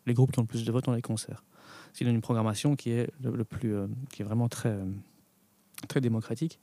les 0.04 0.12
groupes 0.12 0.33
qui 0.33 0.38
ont 0.38 0.42
le 0.42 0.47
plus 0.47 0.66
de 0.66 0.71
votes 0.71 0.87
ont 0.87 0.92
les 0.92 1.00
concerts. 1.00 1.45
C'est 1.95 2.04
une 2.04 2.21
programmation 2.21 2.76
qui 2.76 2.90
est, 2.90 3.11
le, 3.23 3.30
le 3.30 3.45
plus, 3.45 3.75
qui 4.12 4.21
est 4.21 4.25
vraiment 4.25 4.50
très, 4.50 4.76
très 5.88 6.02
démocratique. 6.02 6.61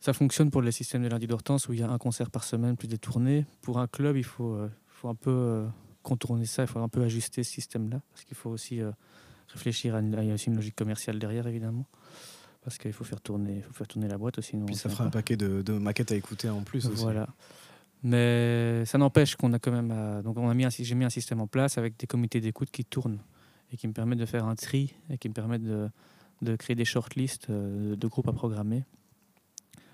Ça 0.00 0.12
fonctionne 0.12 0.50
pour 0.50 0.60
les 0.60 0.72
systèmes 0.72 1.04
de 1.04 1.08
lundi 1.08 1.28
d'hortense 1.28 1.68
où 1.68 1.72
il 1.72 1.78
y 1.78 1.82
a 1.84 1.88
un 1.88 1.98
concert 1.98 2.30
par 2.30 2.42
semaine 2.42 2.76
plus 2.76 2.88
des 2.88 2.98
tournées. 2.98 3.46
Pour 3.62 3.78
un 3.78 3.86
club, 3.86 4.16
il 4.16 4.24
faut, 4.24 4.58
faut 5.00 5.08
un 5.08 5.14
peu 5.14 5.30
euh, 5.30 5.66
contourner 6.02 6.44
ça, 6.46 6.62
il 6.62 6.68
faut 6.68 6.78
un 6.80 6.88
peu 6.88 7.02
ajuster 7.02 7.42
ce 7.42 7.50
système-là 7.52 8.00
parce 8.12 8.24
qu'il 8.24 8.36
faut 8.36 8.50
aussi 8.50 8.80
euh, 8.80 8.90
réfléchir 9.48 9.94
à, 9.94 10.00
une, 10.00 10.16
il 10.22 10.32
aussi 10.32 10.48
une 10.48 10.56
logique 10.56 10.76
commerciale 10.76 11.18
derrière 11.18 11.46
évidemment 11.46 11.86
parce 12.62 12.76
qu'il 12.76 12.92
faut 12.92 13.04
faire 13.04 13.20
tourner, 13.22 13.56
il 13.56 13.62
faut 13.62 13.72
faire 13.72 13.88
tourner 13.88 14.08
la 14.08 14.18
boîte 14.18 14.36
aussi. 14.38 14.50
sinon 14.50 14.66
Puis 14.66 14.74
ça 14.76 14.90
fera 14.90 15.04
un 15.04 15.10
paquet 15.10 15.36
de, 15.36 15.62
de 15.62 15.72
maquettes 15.72 16.12
à 16.12 16.16
écouter 16.16 16.50
en 16.50 16.62
plus 16.62 16.86
aussi. 16.86 17.02
Voilà. 17.02 17.26
Mais 18.02 18.84
ça 18.86 18.98
n'empêche 18.98 19.36
qu'on 19.36 19.52
a 19.52 19.58
quand 19.58 19.72
même. 19.72 19.90
euh, 19.92 20.22
donc 20.22 20.36
on 20.38 20.48
a 20.48 20.54
mis 20.54 20.66
j'ai 20.70 20.94
mis 20.94 21.04
un 21.04 21.10
système 21.10 21.40
en 21.40 21.46
place 21.46 21.78
avec 21.78 21.98
des 21.98 22.06
comités 22.06 22.40
d'écoute 22.40 22.70
qui 22.70 22.84
tournent 22.84 23.20
et 23.72 23.76
qui 23.76 23.86
me 23.88 23.92
permettent 23.92 24.18
de 24.18 24.26
faire 24.26 24.44
un 24.46 24.54
tri 24.54 24.94
et 25.10 25.18
qui 25.18 25.28
me 25.28 25.34
permettent 25.34 25.64
de, 25.64 25.88
de 26.42 26.56
créer 26.56 26.76
des 26.76 26.84
shortlists 26.84 27.50
de 27.50 28.06
groupes 28.06 28.28
à 28.28 28.32
programmer. 28.32 28.84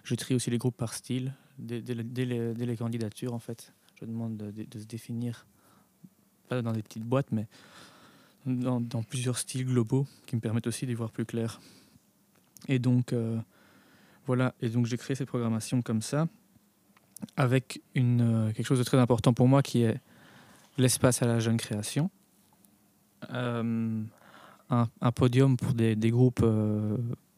Je 0.05 0.15
trie 0.15 0.35
aussi 0.35 0.51
les 0.51 0.59
groupes 0.59 0.77
par 0.77 0.95
style 0.95 1.35
dès, 1.59 1.81
dès 1.83 1.95
le- 1.95 2.05
dès 2.05 2.25
les, 2.25 2.55
dès 2.55 2.67
les 2.67 2.77
candidatures 2.77 3.35
en 3.35 3.39
fait. 3.41 3.73
Je 4.01 4.05
demande 4.05 4.37
de, 4.37 4.79
se 4.79 4.85
définir 4.85 5.47
pas 6.49 6.61
dans 6.61 6.73
des 6.73 6.83
petites 6.83 7.05
boîtes 7.05 7.33
mais 7.33 7.47
dans, 8.45 9.03
plusieurs 9.03 9.39
styles 9.39 9.65
globaux 9.65 10.07
qui 10.27 10.37
me 10.37 10.41
permettent 10.41 10.67
aussi 10.67 10.87
d'y 10.87 10.95
voir 10.95 11.11
plus 11.11 11.25
clair. 11.25 11.61
Et 12.69 12.79
donc 12.79 13.13
euh, 13.13 13.39
voilà. 14.27 14.55
Et 14.61 14.69
donc 14.69 14.87
j'ai 14.87 14.97
créé 14.97 15.17
cette 15.17 15.29
programmation 15.29 15.83
comme 15.83 16.03
ça 16.03 16.29
avec 17.37 17.81
une, 17.95 18.21
euh, 18.21 18.53
quelque 18.53 18.67
chose 18.67 18.79
de 18.79 18.85
très 18.85 18.99
important 18.99 19.33
pour 19.33 19.49
moi 19.49 19.63
qui 19.63 19.83
est 19.83 19.99
l'espace 20.77 21.23
à 21.23 21.27
la 21.27 21.41
jeune 21.41 21.57
création. 21.57 22.11
Euh, 23.33 24.03
un, 24.69 25.13
podium 25.13 25.57
pour 25.57 25.73
des, 25.73 25.97
groupes 26.11 26.45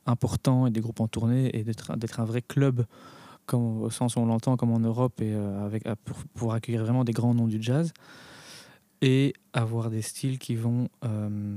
importants 0.07 0.67
et 0.67 0.71
des 0.71 0.81
groupes 0.81 1.00
en 1.00 1.09
tournée 1.09 1.57
et 1.57 1.62
d'être 1.62 2.21
un 2.21 2.25
vrai 2.25 2.43
club 2.43 2.85
comme, 3.49 3.83
au 3.83 3.90
sens 3.90 4.14
où 4.14 4.21
on 4.21 4.26
l'entend 4.26 4.57
comme 4.57 4.71
en 4.71 4.78
Europe 4.78 5.21
et 5.21 5.33
euh, 5.35 5.64
avec, 5.67 5.85
à- 5.87 5.97
pour 5.97 6.17
pouvoir 6.35 6.57
accueillir 6.57 6.85
vraiment 6.85 7.02
des 7.02 7.12
grands 7.12 7.35
noms 7.35 7.49
du 7.49 7.61
jazz 7.61 7.93
et 9.02 9.33
avoir 9.52 9.90
des 9.90 10.02
styles 10.02 10.38
qui 10.38 10.55
vont 10.55 10.88
euh, 11.05 11.57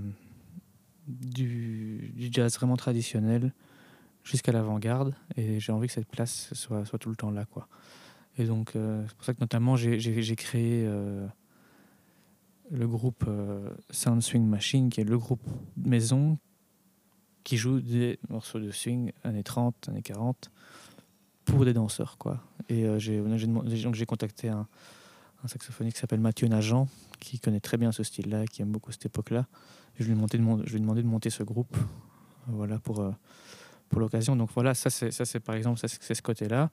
du, 1.08 2.12
du 2.16 2.30
jazz 2.32 2.56
vraiment 2.56 2.78
traditionnel 2.78 3.54
jusqu'à 4.24 4.52
l'avant-garde 4.52 5.14
et 5.36 5.60
j'ai 5.60 5.72
envie 5.72 5.88
que 5.88 5.94
cette 5.94 6.08
place 6.10 6.54
soit, 6.54 6.86
soit 6.86 7.00
tout 7.00 7.10
le 7.10 7.16
temps 7.16 7.32
là 7.32 7.46
quoi. 7.46 7.68
Et 8.38 8.46
donc, 8.46 8.76
euh, 8.76 9.04
c'est 9.08 9.16
pour 9.16 9.26
ça 9.26 9.34
que 9.34 9.42
notamment, 9.42 9.76
j'ai- 9.76 10.00
créé 10.38 10.86
euh, 10.88 11.28
le 12.72 12.88
groupe 12.88 13.26
euh, 13.28 13.70
Sound 13.90 14.22
Swing 14.22 14.46
Machine, 14.48 14.90
qui 14.90 15.02
est 15.02 15.04
le 15.04 15.18
groupe 15.18 15.42
maison 15.76 16.38
qui 17.44 17.58
joue 17.58 17.82
des 17.82 18.20
morceaux 18.30 18.60
de 18.60 18.72
swing 18.72 19.12
années 19.24 19.44
30, 19.44 19.90
années 19.90 20.02
40, 20.04 20.50
pour 21.46 21.66
des 21.66 21.74
danseurs. 21.74 22.18
Quoi. 22.18 22.40
Et 22.70 22.86
euh, 22.86 23.00
j'ai 23.00 24.06
contacté 24.06 24.50
un, 24.50 24.68
saxophoniste 25.48 25.96
qui 25.96 26.02
s'appelle 26.02 26.20
Mathieu 26.20 26.48
Nagent, 26.48 26.88
qui 27.20 27.40
connaît 27.40 27.60
très 27.60 27.78
bien 27.78 27.92
ce 27.92 28.04
style-là, 28.04 28.46
qui 28.46 28.62
aime 28.62 28.72
beaucoup 28.72 28.92
cette 28.92 29.06
époque-là. 29.08 29.48
Je 30.00 30.06
lui 30.06 30.12
ai 30.12 30.16
demandé 30.16 30.38
de, 30.38 30.44
mon- 30.44 30.64
je 30.64 30.70
lui 30.70 30.78
ai 30.78 30.80
demandé 30.80 31.02
de 31.02 31.08
monter 31.08 31.30
ce 31.30 31.44
groupe 31.44 31.76
euh, 31.76 32.52
voilà, 32.54 32.80
pour, 32.80 33.00
euh, 33.00 33.12
pour 33.90 34.00
l'occasion. 34.00 34.36
Donc 34.36 34.50
voilà, 34.54 34.74
ça 34.74 34.90
c'est 34.90 35.12
ça, 35.12 35.26
c'est 35.26 35.40
par 35.40 35.56
exemple 35.56 35.80
ça, 35.80 35.88
c'est 35.88 36.16
ce 36.16 36.22
côté-là. 36.22 36.70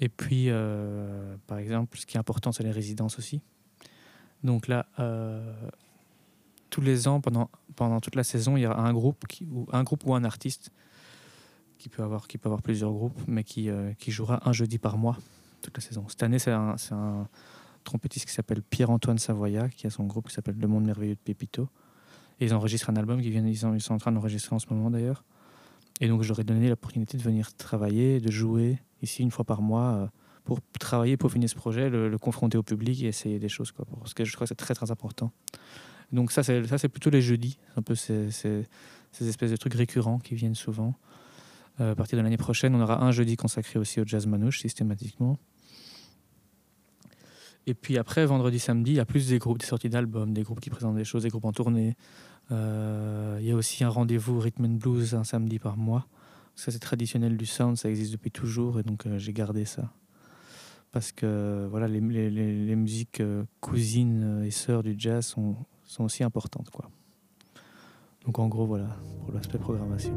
Et 0.00 0.08
puis, 0.10 0.50
euh, 0.50 1.36
par 1.46 1.58
exemple, 1.58 1.96
ce 1.96 2.04
qui 2.04 2.16
est 2.16 2.20
important, 2.20 2.52
c'est 2.52 2.62
les 2.62 2.70
résidences 2.70 3.18
aussi. 3.18 3.40
Donc 4.44 4.68
là, 4.68 4.86
tous 6.68 6.82
les 6.82 7.08
ans, 7.08 7.22
pendant, 7.22 7.48
pendant 7.74 8.00
toute 8.00 8.14
la 8.16 8.24
saison, 8.24 8.58
il 8.58 8.62
y 8.62 8.66
a 8.66 8.76
un 8.76 8.92
groupe, 8.92 9.26
qui, 9.26 9.46
ou, 9.50 9.66
un 9.72 9.82
groupe 9.82 10.04
ou 10.04 10.14
un 10.14 10.24
artiste 10.24 10.70
qui 11.78 11.88
peut 11.88 12.02
avoir, 12.02 12.26
plusieurs 12.62 12.92
groupes, 12.92 13.18
mais 13.26 13.44
qui, 13.44 13.68
euh, 13.70 13.92
qui 13.94 14.10
jouera 14.10 14.40
un 14.48 14.52
jeudi 14.52 14.78
par 14.78 14.98
mois 14.98 15.16
toute 15.62 15.76
la 15.76 15.82
saison. 15.82 16.04
Cette 16.08 16.22
année, 16.22 16.38
c'est 16.38 16.52
un, 16.52 17.28
trompettiste 17.84 18.26
qui 18.26 18.32
s'appelle 18.32 18.62
Pierre-Antoine 18.62 19.18
Savoya, 19.18 19.68
qui 19.68 19.86
a 19.86 19.90
son 19.90 20.04
groupe 20.04 20.28
qui 20.28 20.34
s'appelle 20.34 20.56
Le 20.58 20.66
Monde 20.66 20.84
Merveilleux 20.84 21.14
de 21.14 21.20
Pépito. 21.20 21.68
Ils 22.40 22.52
enregistrent 22.52 22.90
un 22.90 22.96
album, 22.96 23.22
qui 23.22 23.30
viennent, 23.30 23.46
ils, 23.46 23.56
sont, 23.56 23.94
en 23.94 23.98
train 23.98 24.10
d'enregistrer 24.10 24.56
en 24.56 24.58
ce 24.58 24.66
moment 24.70 24.90
d'ailleurs. 24.90 25.24
Et 26.00 26.08
donc, 26.08 26.22
ai 26.24 26.44
donné 26.44 26.68
l'opportunité 26.68 27.16
de 27.16 27.22
venir 27.22 27.54
travailler, 27.54 28.20
de 28.20 28.30
jouer 28.30 28.78
ici 29.02 29.22
une 29.22 29.30
fois 29.30 29.44
par 29.44 29.62
mois 29.62 29.92
euh, 29.94 30.06
pour 30.44 30.60
travailler, 30.78 31.16
peaufiner 31.16 31.48
ce 31.48 31.54
projet, 31.54 31.88
le, 31.88 32.18
confronter 32.18 32.58
au 32.58 32.62
public 32.62 33.02
et 33.02 33.06
essayer 33.06 33.38
des 33.38 33.48
choses. 33.48 33.72
Quoi, 33.72 33.86
parce 34.00 34.14
que 34.14 34.24
je 34.24 34.34
crois 34.34 34.46
que 34.46 34.48
c'est 34.48 34.54
très 34.56 34.74
très 34.74 34.90
important. 34.90 35.32
Donc 36.12 36.32
ça, 36.32 36.42
c'est, 36.42 36.88
plutôt 36.88 37.10
les 37.10 37.22
jeudis, 37.22 37.58
un 37.76 37.82
peu 37.82 37.94
ces 37.94 38.60
espèces 39.20 39.50
de 39.50 39.56
trucs 39.56 39.74
récurrents 39.74 40.18
qui 40.18 40.34
viennent 40.34 40.54
souvent. 40.54 40.94
Euh, 41.80 41.92
à 41.92 41.94
partir 41.94 42.18
de 42.18 42.22
l'année 42.22 42.36
prochaine, 42.36 42.74
on 42.74 42.80
aura 42.80 43.04
un 43.04 43.10
jeudi 43.10 43.36
consacré 43.36 43.78
aussi 43.78 44.00
au 44.00 44.04
jazz 44.06 44.26
manouche 44.26 44.60
systématiquement. 44.60 45.38
Et 47.66 47.74
puis 47.74 47.98
après, 47.98 48.24
vendredi, 48.24 48.58
samedi, 48.58 48.92
il 48.92 48.96
y 48.96 49.00
a 49.00 49.04
plus 49.04 49.28
des 49.28 49.38
groupes, 49.38 49.58
des 49.58 49.66
sorties 49.66 49.88
d'albums, 49.88 50.32
des 50.32 50.42
groupes 50.42 50.60
qui 50.60 50.70
présentent 50.70 50.96
des 50.96 51.04
choses, 51.04 51.24
des 51.24 51.28
groupes 51.28 51.44
en 51.44 51.52
tournée. 51.52 51.96
Euh, 52.52 53.38
il 53.40 53.46
y 53.46 53.50
a 53.50 53.56
aussi 53.56 53.82
un 53.82 53.88
rendez-vous 53.88 54.38
rhythm 54.38 54.64
and 54.64 54.78
blues 54.78 55.14
un 55.14 55.24
samedi 55.24 55.58
par 55.58 55.76
mois. 55.76 56.06
Ça, 56.54 56.70
c'est 56.70 56.78
traditionnel 56.78 57.36
du 57.36 57.44
sound, 57.44 57.76
ça 57.76 57.90
existe 57.90 58.12
depuis 58.12 58.30
toujours, 58.30 58.80
et 58.80 58.82
donc 58.82 59.06
euh, 59.06 59.18
j'ai 59.18 59.32
gardé 59.32 59.64
ça. 59.64 59.92
Parce 60.92 61.12
que 61.12 61.66
voilà, 61.70 61.88
les, 61.88 62.00
musiques 62.00 63.22
cousines 63.60 64.42
et 64.46 64.50
sœurs 64.50 64.82
du 64.82 64.94
jazz 64.96 65.26
sont, 65.26 65.56
sont 65.84 66.04
aussi 66.04 66.24
importantes. 66.24 66.70
Quoi. 66.70 66.88
Donc 68.24 68.38
en 68.38 68.48
gros, 68.48 68.64
voilà, 68.64 68.96
pour 69.24 69.34
l'aspect 69.34 69.58
programmation. 69.58 70.16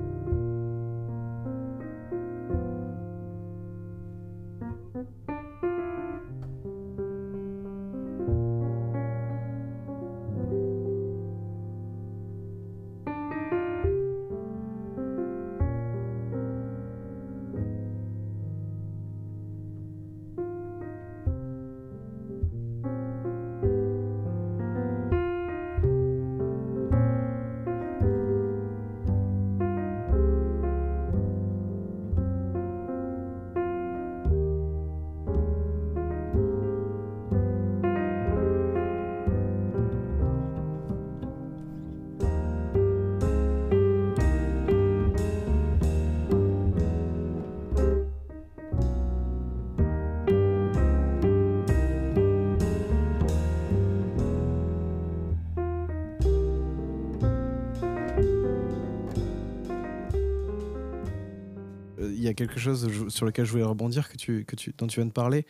Quelque 62.48 62.60
chose 62.60 62.88
sur 63.10 63.26
lequel 63.26 63.46
je 63.46 63.52
voulais 63.52 63.64
rebondir 63.64 64.10
que 64.10 64.18
tu, 64.18 64.46
que 64.46 64.56
tu, 64.56 64.74
dont 64.78 64.88
tu 64.88 65.00
viens 65.00 65.06
de 65.08 65.12
parler, 65.14 65.46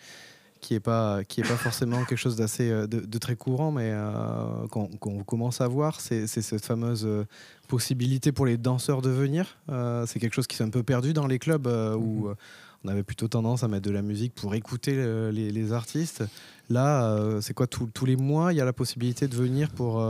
qui 0.62 0.74
n'est 0.74 0.80
pas, 0.82 1.24
qui 1.24 1.40
est 1.42 1.48
pas 1.48 1.56
forcément 1.56 2.04
quelque 2.04 2.18
chose 2.18 2.36
d'assez 2.36 2.70
euh, 2.70 2.86
de, 2.86 3.00
de 3.00 3.18
très 3.18 3.36
courant, 3.38 3.72
mais 3.72 3.92
euh, 3.94 4.68
qu'on 4.70 5.24
commence 5.24 5.62
à 5.62 5.68
voir, 5.68 6.02
c'est 6.02 6.28
cette 6.28 6.66
fameuse 6.66 7.06
euh, 7.06 7.24
possibilité 7.70 8.32
pour 8.32 8.46
les 8.46 8.58
danseurs 8.58 9.02
de 9.02 9.10
venir. 9.10 9.58
Euh, 9.70 10.06
c'est 10.06 10.20
quelque 10.20 10.34
chose 10.34 10.48
qui 10.48 10.56
s'est 10.58 10.66
un 10.66 10.70
peu 10.70 10.84
perdu 10.84 11.14
dans 11.14 11.28
les 11.28 11.40
clubs 11.40 11.66
euh, 11.68 11.96
où 11.96 12.28
Mhm. 12.30 12.36
on 12.84 12.88
avait 12.90 13.04
plutôt 13.04 13.28
tendance 13.30 13.64
à 13.64 13.68
mettre 13.68 13.86
de 13.88 13.92
la 13.94 14.02
musique 14.02 14.34
pour 14.36 14.54
écouter 14.56 14.96
les, 15.32 15.52
les 15.52 15.74
artistes. 15.74 16.24
Là, 16.70 17.18
c'est 17.42 17.54
quoi 17.54 17.68
tous- 17.68 17.90
Tous 17.94 18.06
les 18.06 18.16
mois, 18.16 18.54
il 18.54 18.58
y 18.58 18.62
a 18.62 18.66
la 18.66 18.74
possibilité 18.74 19.28
de 19.28 19.36
venir 19.36 19.70
pour 19.72 20.02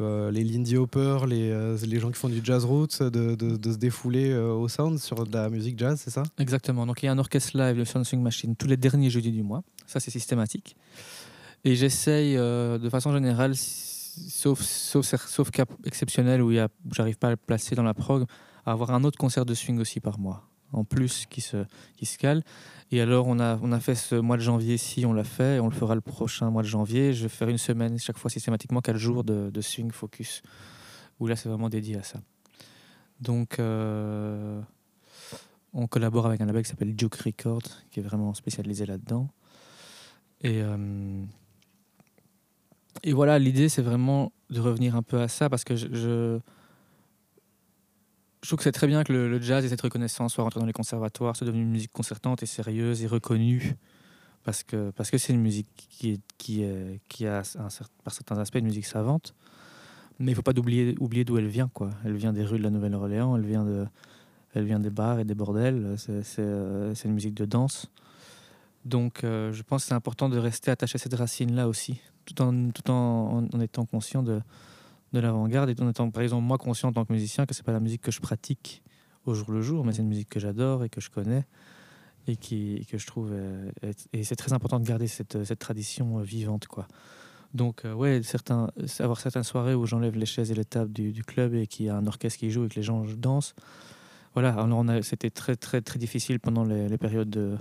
euh, 0.00 0.28
euh, 0.28 0.30
les 0.30 0.42
Lindy 0.44 0.76
Hopper, 0.76 1.18
les, 1.28 1.50
euh, 1.50 1.76
les 1.86 1.98
gens 2.00 2.10
qui 2.10 2.18
font 2.18 2.28
du 2.28 2.40
jazz 2.42 2.64
roots, 2.64 3.02
de, 3.02 3.34
de- 3.34 3.56
de 3.56 3.72
se 3.72 3.76
défouler 3.76 4.30
euh, 4.30 4.52
au 4.52 4.66
sound 4.68 4.98
sur 4.98 5.26
de 5.26 5.32
la 5.32 5.48
musique 5.50 5.78
jazz, 5.78 6.00
c'est 6.02 6.10
ça? 6.10 6.22
Exactement. 6.38 6.86
Donc 6.86 7.02
il 7.02 7.06
y 7.06 7.08
a 7.08 7.12
un 7.12 7.18
orchestre 7.18 7.56
live, 7.56 7.76
le 7.76 7.84
Sound 7.84 8.04
Swing 8.06 8.22
Machine, 8.22 8.56
tous 8.56 8.66
les 8.66 8.76
derniers 8.76 9.10
jeudis 9.10 9.30
du 9.32 9.42
mois. 9.42 9.62
Ça, 9.86 10.00
c'est 10.00 10.10
systématique. 10.10 10.76
Et 11.64 11.74
j'essaye, 11.76 12.36
euh, 12.36 12.78
de 12.78 12.88
façon 12.88 13.12
générale, 13.12 13.54
sauf, 13.54 14.60
sauf, 14.62 15.06
sauf 15.26 15.50
cas 15.50 15.64
exceptionnel 15.84 16.42
où, 16.42 16.50
où 16.52 16.94
j'arrive 16.94 17.18
pas 17.18 17.28
à 17.28 17.30
le 17.30 17.36
placer 17.36 17.74
dans 17.74 17.82
la 17.82 17.94
prog, 17.94 18.24
à 18.66 18.72
avoir 18.72 18.90
un 18.92 19.04
autre 19.04 19.18
concert 19.18 19.44
de 19.44 19.54
swing 19.54 19.78
aussi 19.78 20.00
par 20.00 20.18
mois, 20.18 20.49
en 20.72 20.84
plus 20.84 21.26
qui 21.26 21.40
se, 21.40 21.64
qui. 21.96 22.06
Et 22.92 23.00
alors, 23.00 23.26
on 23.28 23.38
a, 23.38 23.58
on 23.62 23.70
a 23.72 23.80
fait 23.80 23.94
ce 23.94 24.16
mois 24.16 24.36
de 24.36 24.42
janvier-ci, 24.42 25.06
on 25.06 25.12
l'a 25.12 25.24
fait, 25.24 25.56
et 25.56 25.60
on 25.60 25.68
le 25.68 25.74
fera 25.74 25.94
le 25.94 26.00
prochain 26.00 26.50
mois 26.50 26.62
de 26.62 26.68
janvier. 26.68 27.12
Je 27.12 27.22
vais 27.22 27.28
faire 27.28 27.48
une 27.48 27.58
semaine, 27.58 27.98
chaque 27.98 28.18
fois 28.18 28.30
systématiquement, 28.30 28.80
quatre 28.80 28.96
jours 28.96 29.22
de, 29.22 29.60
swing 29.60 29.92
focus, 29.92 30.42
où 31.20 31.26
là, 31.26 31.36
c'est 31.36 31.48
vraiment 31.48 31.68
dédié 31.68 31.98
à 31.98 32.02
ça. 32.02 32.20
Donc, 33.20 33.58
euh, 33.58 34.60
on 35.72 35.86
collabore 35.86 36.26
avec 36.26 36.40
un 36.40 36.46
label 36.46 36.62
qui 36.64 36.70
s'appelle 36.70 36.96
Duke 36.96 37.14
Records, 37.16 37.82
qui 37.90 38.00
est 38.00 38.02
vraiment 38.02 38.34
spécialisé 38.34 38.86
là-dedans. 38.86 39.28
Et, 40.42 40.60
euh, 40.62 41.22
et 43.04 43.12
voilà, 43.12 43.38
l'idée, 43.38 43.68
c'est 43.68 43.82
vraiment 43.82 44.32
de 44.50 44.60
revenir 44.60 44.96
un 44.96 45.02
peu 45.02 45.20
à 45.20 45.28
ça, 45.28 45.48
parce 45.48 45.62
que 45.62 45.76
je, 45.76 46.40
je 48.42 48.48
trouve 48.48 48.58
que 48.58 48.64
c'est 48.64 48.72
très 48.72 48.86
bien 48.86 49.04
que 49.04 49.12
le, 49.12 49.40
jazz 49.40 49.64
et 49.64 49.68
cette 49.68 49.80
reconnaissance 49.80 50.34
soient 50.34 50.44
rentrés 50.44 50.60
dans 50.60 50.66
les 50.66 50.72
conservatoires, 50.72 51.36
c'est 51.36 51.44
devenu 51.44 51.62
une 51.62 51.70
musique 51.70 51.92
concertante 51.92 52.42
et 52.42 52.46
sérieuse 52.46 53.02
et 53.02 53.06
reconnue, 53.06 53.76
parce 54.44 54.62
que 54.62 54.90
parce 54.92 55.10
que 55.10 55.18
c'est 55.18 55.32
une 55.32 55.42
musique 55.42 55.68
qui, 55.76 56.12
est, 56.12 56.20
qui, 56.38 56.62
est, 56.62 57.00
qui 57.08 57.26
a 57.26 57.42
un 57.58 57.68
par 58.02 58.12
certains 58.12 58.38
aspects 58.38 58.56
une 58.56 58.64
musique 58.64 58.86
savante, 58.86 59.34
mais 60.18 60.32
il 60.32 60.34
faut 60.34 60.42
pas 60.42 60.58
oublier, 60.58 60.94
oublier 61.00 61.24
d'où 61.24 61.36
elle 61.36 61.48
vient. 61.48 61.68
Quoi. 61.72 61.90
Elle 62.04 62.14
vient 62.14 62.32
des 62.32 62.44
rues 62.44 62.58
de 62.58 62.62
la 62.62 62.70
Nouvelle-Orléans, 62.70 63.36
elle 63.36 63.44
vient 63.44 63.66
elle 64.54 64.64
vient 64.64 64.80
des 64.80 64.90
bars 64.90 65.20
et 65.20 65.24
des 65.24 65.34
bordels. 65.34 65.94
C'est, 65.96 66.40
euh, 66.40 66.94
une 67.04 67.12
musique 67.12 67.34
de 67.34 67.44
danse. 67.44 67.86
Donc, 68.84 69.22
euh, 69.22 69.52
je 69.52 69.62
pense 69.62 69.82
que 69.82 69.88
c'est 69.88 69.94
important 69.94 70.28
de 70.28 70.38
rester 70.38 70.70
attaché 70.70 70.96
à 70.96 70.98
cette 70.98 71.14
racine-là 71.14 71.68
aussi, 71.68 72.00
tout 72.24 72.40
en, 72.42 72.70
tout 72.70 72.90
en, 72.90 73.46
en 73.52 73.60
étant 73.60 73.84
conscient 73.84 74.22
de, 74.22 74.40
de 75.12 75.20
l'avant-garde 75.20 75.70
et 75.70 75.74
en 75.82 75.88
étant, 75.88 76.10
par 76.10 76.22
exemple, 76.22 76.44
moi 76.46 76.58
conscient 76.58 76.88
en 76.88 76.92
tant 76.92 77.04
que 77.04 77.12
musicien 77.12 77.46
que 77.46 77.54
c'est 77.54 77.64
pas 77.64 77.72
la 77.72 77.80
musique 77.80 78.02
que 78.02 78.10
je 78.10 78.20
pratique 78.20 78.82
au 79.26 79.34
jour 79.34 79.50
le 79.52 79.60
jour, 79.62 79.84
mais 79.84 79.92
c'est 79.92 80.02
une 80.02 80.08
musique 80.08 80.28
que 80.28 80.40
j'adore 80.40 80.84
et 80.84 80.88
que 80.88 81.00
je 81.00 81.10
connais 81.10 81.44
et 82.26 82.36
qui, 82.36 82.74
et 82.76 82.84
que 82.84 82.98
je 82.98 83.06
trouve. 83.06 83.30
euh, 83.32 83.70
est- 83.82 84.08
et 84.12 84.24
c'est 84.24 84.36
très 84.36 84.52
important 84.52 84.78
de 84.80 84.86
garder 84.86 85.06
cette, 85.08 85.42
cette 85.44 85.58
tradition 85.58 86.18
euh, 86.18 86.22
vivante, 86.22 86.66
quoi. 86.66 86.86
Donc, 87.52 87.84
euh, 87.84 87.92
ouais, 87.92 88.22
certains, 88.22 88.70
avoir 89.00 89.20
certaines 89.20 89.42
soirées 89.42 89.74
où 89.74 89.84
j'enlève 89.84 90.16
les 90.16 90.26
chaises 90.26 90.52
et 90.52 90.54
les 90.54 90.64
tables 90.64 90.92
du, 90.92 91.12
du 91.12 91.24
club 91.24 91.54
et 91.54 91.66
qu'il 91.66 91.86
y 91.86 91.88
a 91.88 91.96
un 91.96 92.06
orchestre 92.06 92.38
qui 92.38 92.50
joue 92.50 92.64
et 92.64 92.68
que 92.68 92.76
les 92.76 92.82
gens 92.84 93.04
dansent. 93.16 93.54
Voilà, 94.34 94.50
alors 94.50 94.68
on 94.78 95.02
c'était 95.02 95.30
très, 95.30 95.56
très, 95.56 95.80
très 95.80 95.98
difficile 95.98 96.38
pendant 96.38 96.62
les, 96.64 96.88
les 96.88 96.98
périodes 96.98 97.30
de, 97.30 97.56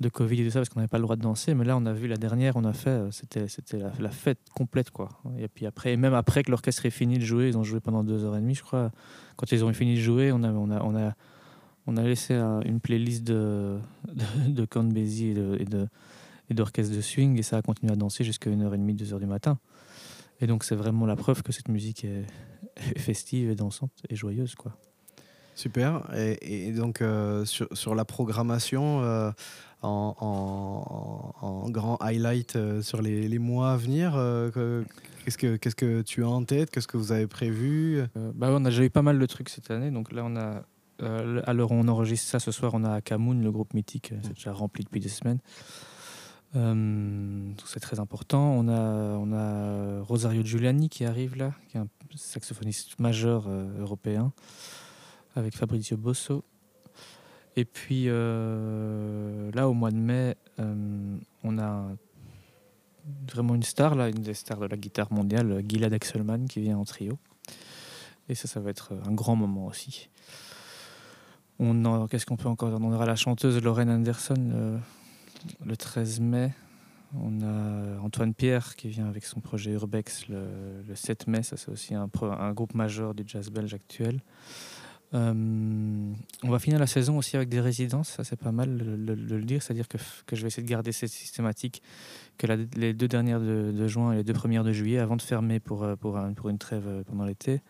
de 0.00 0.08
Covid 0.08 0.40
et 0.40 0.44
tout 0.44 0.50
ça 0.50 0.60
parce 0.60 0.68
qu'on 0.68 0.80
n'avait 0.80 0.88
pas 0.88 0.98
le 0.98 1.02
droit 1.02 1.16
de 1.16 1.22
danser. 1.22 1.54
Mais 1.54 1.64
là, 1.64 1.76
on 1.76 1.86
a 1.86 1.92
vu 1.92 2.06
la 2.06 2.16
dernière, 2.16 2.56
on 2.56 2.64
a 2.64 2.72
fait, 2.72 2.90
euh, 2.90 3.10
c'était, 3.10 3.48
c'était 3.48 3.78
la, 3.78 4.10
fête 4.10 4.38
complète, 4.54 4.90
quoi. 4.90 5.08
Et 5.38 5.48
puis 5.48 5.66
après, 5.66 5.96
même 5.96 6.14
après 6.14 6.42
que 6.42 6.50
l'orchestre 6.50 6.86
ait 6.86 6.90
fini 6.90 7.18
de 7.18 7.24
jouer, 7.24 7.48
ils 7.48 7.58
ont 7.58 7.64
joué 7.64 7.80
pendant 7.80 8.04
deux 8.04 8.24
heures 8.24 8.36
et 8.36 8.40
demie, 8.40 8.54
je 8.54 8.62
crois. 8.62 8.90
Quand 9.36 9.50
ils 9.52 9.64
ont 9.64 9.72
fini 9.72 9.94
de 9.94 10.00
jouer, 10.00 10.32
on 10.32 10.42
a, 10.42 10.50
on 10.50 10.70
a, 10.70 10.82
on 10.82 10.96
a, 10.96 11.14
on 11.86 11.96
a 11.96 12.02
laissé 12.02 12.34
une 12.34 12.80
playlist 12.80 13.24
de, 13.24 13.78
de, 14.12 14.50
de 14.50 14.64
Count 14.64 14.88
et 14.90 15.34
de, 15.34 15.56
et 15.60 15.64
de, 15.64 15.88
et 16.48 16.54
de 16.54 17.00
swing 17.00 17.38
et 17.38 17.42
ça 17.42 17.58
a 17.58 17.62
continué 17.62 17.92
à 17.92 17.96
danser 17.96 18.24
jusqu'à 18.24 18.50
1h30, 18.50 18.96
2h 18.96 19.18
du 19.18 19.26
matin. 19.26 19.58
Et 20.40 20.46
donc 20.46 20.64
c'est 20.64 20.74
vraiment 20.74 21.06
la 21.06 21.16
preuve 21.16 21.42
que 21.42 21.52
cette 21.52 21.68
musique 21.68 22.04
est, 22.04 22.26
est 22.76 22.98
festive 22.98 23.50
et 23.50 23.54
dansante 23.54 23.92
et 24.08 24.16
joyeuse. 24.16 24.54
Quoi. 24.54 24.76
Super. 25.54 26.02
Et, 26.14 26.72
donc, 26.72 27.00
euh, 27.00 27.44
sur, 27.44 27.68
la 27.94 28.04
programmation, 28.04 29.02
euh, 29.02 29.30
en, 29.82 30.16
en- 30.20 31.46
en 31.46 31.70
grand 31.70 31.96
highlight 32.00 32.56
euh, 32.56 32.82
sur 32.82 33.02
les, 33.02 33.38
mois 33.38 33.72
à 33.72 33.76
venir, 33.76 34.12
que- 34.12 34.84
qu'est-ce 35.24 35.38
que 35.38 35.56
qu'est-ce 35.56 35.76
que 35.76 36.02
tu 36.02 36.24
as 36.24 36.28
en 36.28 36.42
tête? 36.44 36.70
Qu'est-ce 36.70 36.88
que 36.88 36.96
vous 36.96 37.12
avez 37.12 37.26
prévu? 37.26 38.02
Bah 38.34 38.48
on 38.50 38.64
a 38.64 38.70
déjà 38.70 38.82
eu 38.84 38.90
pas 38.90 39.02
mal 39.02 39.18
de 39.18 39.26
trucs 39.26 39.48
cette 39.48 39.70
année. 39.70 39.90
Donc 39.90 40.10
là, 40.12 40.22
on 40.24 40.36
a, 40.36 40.64
à 41.02 41.54
on 41.54 41.88
enregistre 41.88 42.28
ça 42.30 42.38
ce 42.40 42.50
soir, 42.50 42.72
on 42.74 42.84
a 42.84 43.00
Kamoun, 43.00 43.42
le 43.42 43.50
groupe 43.52 43.74
mythique, 43.74 44.12
c'est 44.22 44.34
déjà 44.34 44.52
rempli 44.52 44.84
depuis 44.84 45.00
des 45.00 45.08
semaines. 45.08 45.38
Euh, 46.56 47.52
c'est 47.66 47.80
très 47.80 47.98
important. 48.00 48.52
On 48.56 48.68
a, 48.68 48.80
on 49.18 49.32
a 49.32 50.02
Rosario 50.02 50.44
Giuliani 50.44 50.88
qui 50.88 51.04
arrive 51.04 51.36
là, 51.36 51.52
qui 51.68 51.76
est 51.76 51.80
un 51.80 51.88
saxophoniste 52.14 52.98
majeur 53.00 53.48
européen, 53.80 54.32
avec 55.34 55.56
Fabrizio 55.56 55.96
Bosso. 55.96 56.44
Et 57.56 57.64
puis 57.64 58.04
euh, 58.08 59.50
là, 59.52 59.68
au 59.68 59.74
mois 59.74 59.90
de 59.90 59.96
mai, 59.96 60.36
euh, 60.58 61.16
on 61.44 61.58
a 61.58 61.88
vraiment 63.32 63.54
une 63.54 63.62
star, 63.62 63.94
là, 63.94 64.08
une 64.08 64.22
des 64.22 64.34
stars 64.34 64.58
de 64.58 64.66
la 64.66 64.76
guitare 64.76 65.12
mondiale, 65.12 65.62
Gilad 65.68 65.92
Exelman, 65.92 66.46
qui 66.46 66.60
vient 66.60 66.78
en 66.78 66.84
trio. 66.84 67.18
Et 68.28 68.34
ça, 68.34 68.48
ça 68.48 68.60
va 68.60 68.70
être 68.70 68.92
un 69.06 69.12
grand 69.12 69.36
moment 69.36 69.66
aussi. 69.66 70.08
Qu'est-ce 71.58 72.26
qu'on 72.26 72.36
peut 72.36 72.48
encore 72.48 72.72
On 72.80 72.92
aura 72.92 73.06
la 73.06 73.14
chanteuse 73.14 73.62
Lorraine 73.62 73.90
Anderson 73.90 74.34
euh, 74.38 74.78
le 75.64 75.76
13 75.76 76.20
mai. 76.20 76.52
On 77.16 77.42
a 77.42 78.00
Antoine 78.00 78.34
Pierre 78.34 78.74
qui 78.74 78.88
vient 78.88 79.06
avec 79.06 79.24
son 79.24 79.38
projet 79.38 79.70
Urbex 79.70 80.26
le, 80.28 80.82
le 80.88 80.94
7 80.96 81.28
mai. 81.28 81.44
Ça, 81.44 81.56
c'est 81.56 81.70
aussi 81.70 81.94
un 81.94 82.08
groupe 82.52 82.74
majeur 82.74 83.14
du 83.14 83.22
jazz 83.24 83.50
belge 83.50 83.72
actuel. 83.72 84.20
Euh, 85.12 86.12
on 86.42 86.50
va 86.50 86.58
finir 86.58 86.78
la 86.78 86.86
saison 86.86 87.18
aussi 87.18 87.36
avec 87.36 87.48
des 87.48 87.60
résidences. 87.60 88.08
Ça, 88.08 88.24
c'est 88.24 88.36
pas 88.36 88.52
mal 88.52 88.78
de 88.78 89.12
le, 89.12 89.42
dire. 89.42 89.62
C'est-à-dire 89.62 89.86
que, 89.86 89.98
que 90.26 90.34
je 90.34 90.42
vais 90.42 90.48
essayer 90.48 90.62
de 90.62 90.68
garder 90.68 90.92
cette 90.92 91.10
systématique 91.10 91.82
que 92.38 92.46
les 92.76 92.94
deux 92.94 93.06
dernières 93.06 93.40
de, 93.40 93.86
juin 93.86 94.12
et 94.12 94.16
les 94.16 94.24
deux 94.24 94.32
premières 94.32 94.64
de 94.64 94.72
juillet, 94.72 94.98
avant 94.98 95.16
de 95.16 95.22
fermer 95.22 95.60
pour, 95.60 95.84
euh, 95.84 95.94
pour, 95.94 96.16
un- 96.16 96.32
pour 96.32 96.48
une 96.48 96.58
trêve 96.58 96.88
euh, 96.88 97.02
pendant 97.04 97.24
l'été, 97.24 97.60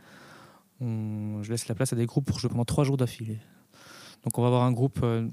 je 0.81 1.49
laisse 1.51 1.68
la 1.68 1.75
place 1.75 1.92
à 1.92 1.97
des 1.97 2.05
groupes 2.05 2.27
pour 2.27 2.38
jouer 2.38 2.51
pendant 2.51 2.64
trois 2.64 2.85
jours 2.85 2.97
d'affilée. 2.97 3.38
Donc 4.25 4.38
on 4.38 4.42
va 4.42 4.49
avoir 4.49 4.64
un 4.64 4.73
groupe 4.73 5.01
euh, 5.03 5.29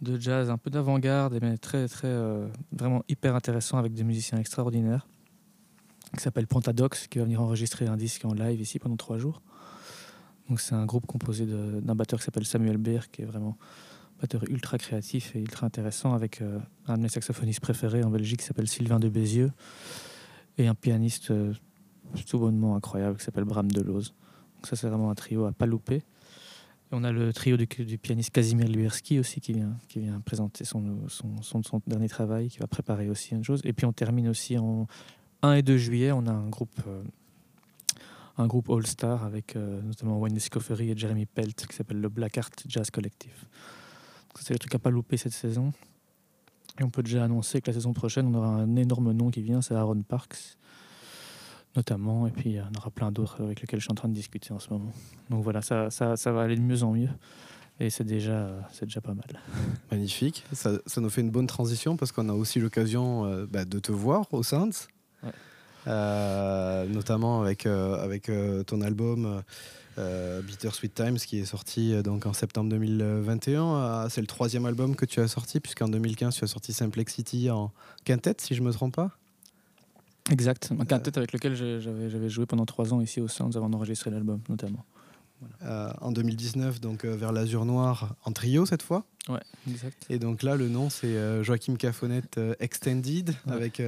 de 0.00 0.20
jazz 0.20 0.50
un 0.50 0.58
peu 0.58 0.70
d'avant-garde, 0.70 1.38
mais 1.40 1.56
très, 1.58 1.88
très, 1.88 2.08
euh, 2.08 2.48
vraiment 2.72 3.02
hyper 3.08 3.36
intéressant 3.36 3.78
avec 3.78 3.94
des 3.94 4.04
musiciens 4.04 4.38
extraordinaires, 4.38 5.06
qui 6.16 6.22
s'appelle 6.22 6.46
Pantadox, 6.46 7.06
qui 7.06 7.18
va 7.18 7.24
venir 7.24 7.40
enregistrer 7.40 7.86
un 7.86 7.96
disque 7.96 8.24
en 8.24 8.34
live 8.34 8.60
ici 8.60 8.78
pendant 8.78 8.96
trois 8.96 9.18
jours. 9.18 9.42
Donc 10.48 10.60
c'est 10.60 10.74
un 10.74 10.86
groupe 10.86 11.06
composé 11.06 11.46
d'un 11.46 11.94
batteur 11.94 12.18
qui 12.18 12.24
s'appelle 12.24 12.44
Samuel 12.44 12.78
Baer, 12.78 13.10
qui 13.10 13.22
est 13.22 13.24
vraiment 13.24 13.56
un 14.18 14.20
batteur 14.22 14.44
ultra 14.48 14.78
créatif 14.78 15.34
et 15.36 15.40
ultra 15.40 15.66
intéressant, 15.66 16.14
avec 16.14 16.42
euh, 16.42 16.58
un 16.86 16.96
de 16.96 17.02
mes 17.02 17.08
saxophonistes 17.08 17.60
préférés 17.60 18.04
en 18.04 18.10
Belgique 18.10 18.40
qui 18.40 18.46
s'appelle 18.46 18.68
Sylvain 18.68 19.00
de 19.00 19.08
Bézieux, 19.08 19.52
et 20.58 20.66
un 20.66 20.74
pianiste 20.74 21.30
euh, 21.30 21.54
tout 22.26 22.38
bonnement 22.38 22.76
incroyable 22.76 23.18
qui 23.18 23.24
s'appelle 23.24 23.44
Bram 23.44 23.70
Delose. 23.70 24.14
Donc 24.56 24.66
ça 24.66 24.76
c'est 24.76 24.88
vraiment 24.88 25.10
un 25.10 25.14
trio 25.14 25.46
à 25.46 25.52
pas 25.52 25.66
louper. 25.66 25.96
Et 25.96 26.94
on 26.94 27.04
a 27.04 27.12
le 27.12 27.32
trio 27.32 27.56
du, 27.56 27.66
pianiste 27.66 28.30
Casimir 28.30 28.68
Luerski 28.68 29.18
aussi 29.18 29.40
qui 29.40 29.54
vient, 29.54 30.20
présenter 30.26 30.64
son 30.66 30.82
dernier 31.86 32.08
travail, 32.08 32.48
qui 32.50 32.58
va 32.58 32.66
préparer 32.66 33.08
aussi 33.08 33.34
une 33.34 33.44
chose. 33.44 33.62
Et 33.64 33.72
puis 33.72 33.86
on 33.86 33.92
termine 33.92 34.28
aussi 34.28 34.58
en 34.58 34.86
1 35.42 35.54
et 35.54 35.62
2 35.62 35.76
juillet, 35.76 36.12
on 36.12 36.26
a 36.26 36.32
un 36.32 36.48
groupe, 36.48 36.80
euh, 36.86 37.02
un 38.38 38.46
groupe 38.46 38.70
All-Star 38.70 39.24
avec 39.24 39.56
euh, 39.56 39.80
notamment 39.82 40.18
Wayne 40.18 40.36
Escoffery 40.36 40.90
et 40.90 40.96
Jeremy 40.96 41.26
Pelt 41.26 41.66
qui 41.66 41.76
s'appelle 41.76 42.00
le 42.00 42.08
Black 42.08 42.38
Art 42.38 42.50
Jazz 42.66 42.90
Collective. 42.90 43.46
C'est 44.40 44.54
le 44.54 44.58
truc 44.58 44.74
à 44.74 44.78
pas 44.78 44.90
louper 44.90 45.16
cette 45.16 45.32
saison. 45.32 45.72
Et 46.80 46.84
on 46.84 46.90
peut 46.90 47.02
déjà 47.02 47.24
annoncer 47.24 47.60
que 47.60 47.70
la 47.70 47.74
saison 47.74 47.92
prochaine, 47.92 48.26
on 48.26 48.34
aura 48.34 48.48
un 48.48 48.76
énorme 48.76 49.12
nom 49.12 49.30
qui 49.30 49.42
vient, 49.42 49.60
c'est 49.60 49.74
Aaron 49.74 50.02
Parks 50.02 50.56
notamment, 51.76 52.26
et 52.26 52.30
puis 52.30 52.50
il 52.50 52.56
y 52.56 52.60
en 52.60 52.70
aura 52.76 52.90
plein 52.90 53.10
d'autres 53.10 53.42
avec 53.42 53.60
lesquels 53.60 53.80
je 53.80 53.84
suis 53.84 53.92
en 53.92 53.94
train 53.94 54.08
de 54.08 54.14
discuter 54.14 54.52
en 54.52 54.58
ce 54.58 54.70
moment. 54.70 54.92
Donc 55.30 55.42
voilà, 55.42 55.62
ça, 55.62 55.90
ça, 55.90 56.16
ça 56.16 56.32
va 56.32 56.42
aller 56.42 56.56
de 56.56 56.60
mieux 56.60 56.82
en 56.82 56.92
mieux, 56.92 57.08
et 57.80 57.90
c'est 57.90 58.04
déjà, 58.04 58.50
c'est 58.72 58.86
déjà 58.86 59.00
pas 59.00 59.14
mal. 59.14 59.40
Magnifique. 59.90 60.44
Ça, 60.52 60.72
ça 60.86 61.00
nous 61.00 61.10
fait 61.10 61.22
une 61.22 61.30
bonne 61.30 61.46
transition 61.46 61.96
parce 61.96 62.12
qu'on 62.12 62.28
a 62.28 62.34
aussi 62.34 62.60
l'occasion 62.60 63.24
euh, 63.24 63.46
bah, 63.46 63.64
de 63.64 63.78
te 63.78 63.90
voir 63.90 64.26
au 64.32 64.42
Saints. 64.42 64.88
Ouais. 65.22 65.32
Euh, 65.86 66.86
notamment 66.86 67.42
avec, 67.42 67.66
euh, 67.66 68.02
avec 68.02 68.28
euh, 68.28 68.62
ton 68.62 68.80
album 68.80 69.42
euh, 69.98 70.40
Bittersweet 70.40 70.94
Times 70.94 71.16
qui 71.16 71.40
est 71.40 71.44
sorti 71.44 71.92
euh, 71.92 72.02
donc 72.02 72.24
en 72.24 72.32
septembre 72.32 72.70
2021. 72.70 73.64
Euh, 73.64 74.06
c'est 74.08 74.22
le 74.22 74.26
troisième 74.26 74.64
album 74.64 74.96
que 74.96 75.04
tu 75.04 75.20
as 75.20 75.28
sorti, 75.28 75.60
puisqu'en 75.60 75.88
2015 75.88 76.34
tu 76.34 76.44
as 76.44 76.46
sorti 76.46 76.72
Simplexity 76.72 77.50
en 77.50 77.72
quintette, 78.04 78.40
si 78.40 78.54
je 78.54 78.62
me 78.62 78.72
trompe 78.72 78.94
pas. 78.94 79.10
Exact. 80.30 80.70
Un 80.78 80.84
quintet 80.84 81.18
avec 81.18 81.32
lequel 81.32 81.56
j'avais 81.56 82.28
joué 82.28 82.46
pendant 82.46 82.64
trois 82.64 82.94
ans 82.94 83.00
ici 83.00 83.20
au 83.20 83.28
Sounds 83.28 83.56
avant 83.56 83.68
d'enregistrer 83.68 84.10
l'album, 84.10 84.40
notamment. 84.48 84.84
Euh, 85.62 85.92
en 86.00 86.12
2019, 86.12 86.80
donc 86.80 87.04
euh, 87.04 87.16
vers 87.16 87.32
l'Azur 87.32 87.64
Noir 87.64 88.14
en 88.24 88.32
trio 88.32 88.66
cette 88.66 88.82
fois. 88.82 89.04
Ouais, 89.28 89.40
exact. 89.68 90.06
Et 90.10 90.18
donc 90.18 90.42
là, 90.42 90.56
le 90.56 90.68
nom 90.68 90.90
c'est 90.90 91.16
euh, 91.16 91.42
Joachim 91.42 91.76
Cafonet 91.76 92.22
euh, 92.38 92.54
Extended 92.60 93.30
Ouais. 93.46 93.52
avec 93.52 93.82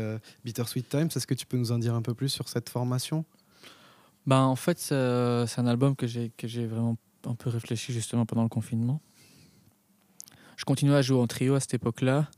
Bittersweet 0.45 0.89
Times. 0.89 1.09
Est-ce 1.15 1.27
que 1.27 1.35
tu 1.35 1.47
peux 1.47 1.57
nous 1.57 1.73
en 1.73 1.79
dire 1.79 1.95
un 1.95 2.03
peu 2.03 2.15
plus 2.15 2.29
sur 2.29 2.49
cette 2.49 2.69
formation? 2.69 3.25
Ben, 4.27 4.41
en 4.41 4.57
fait, 4.57 4.79
c'est 4.79 4.95
un 4.95 5.67
album 5.67 5.97
que 5.97 6.07
j'ai 6.07 6.31
que 6.37 6.49
j'ai 6.49 6.67
vraiment 6.67 6.97
un 7.27 7.35
peu 7.35 7.51
réfléchi 7.51 7.93
justement 7.93 8.25
pendant 8.27 8.43
le 8.43 8.49
confinement. 8.49 9.01
Je 10.57 10.65
continuais 10.65 10.97
à 10.97 11.03
jouer 11.03 11.19
en 11.19 11.27
trio 11.27 11.55
à 11.55 11.61
cette 11.61 11.75
époque-là. 11.75 12.29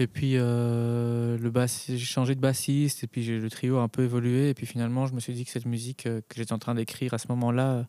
Et 0.00 0.06
puis, 0.06 0.36
euh, 0.36 1.36
j'ai 1.66 1.98
changé 1.98 2.36
de 2.36 2.40
bassiste, 2.40 3.02
et 3.02 3.08
puis 3.08 3.26
le 3.26 3.50
trio 3.50 3.78
a 3.78 3.82
un 3.82 3.88
peu 3.88 4.04
évolué. 4.04 4.48
Et 4.48 4.54
puis 4.54 4.64
finalement, 4.64 5.06
je 5.06 5.12
me 5.12 5.18
suis 5.18 5.34
dit 5.34 5.44
que 5.44 5.50
cette 5.50 5.66
musique 5.66 6.06
euh, 6.06 6.20
que 6.28 6.36
j'étais 6.36 6.52
en 6.52 6.60
train 6.60 6.76
d'écrire 6.76 7.14
à 7.14 7.18
ce 7.18 7.26
moment-là 7.28 7.84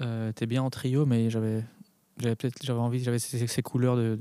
euh, 0.00 0.30
était 0.30 0.46
bien 0.46 0.62
en 0.62 0.70
trio, 0.70 1.06
mais 1.06 1.28
j'avais 1.28 1.64
peut-être 2.18 2.70
envie, 2.70 3.02
j'avais 3.02 3.18
ces, 3.18 3.62
couleurs 3.62 3.96
de, 3.96 4.16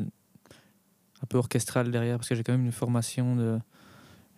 un 1.22 1.26
peu 1.28 1.38
orchestrales 1.38 1.92
derrière, 1.92 2.18
parce 2.18 2.30
que 2.30 2.36
j'ai 2.36 2.44
quand 2.44 2.54
même 2.54 2.66
une 2.66 2.72
formation. 2.72 3.62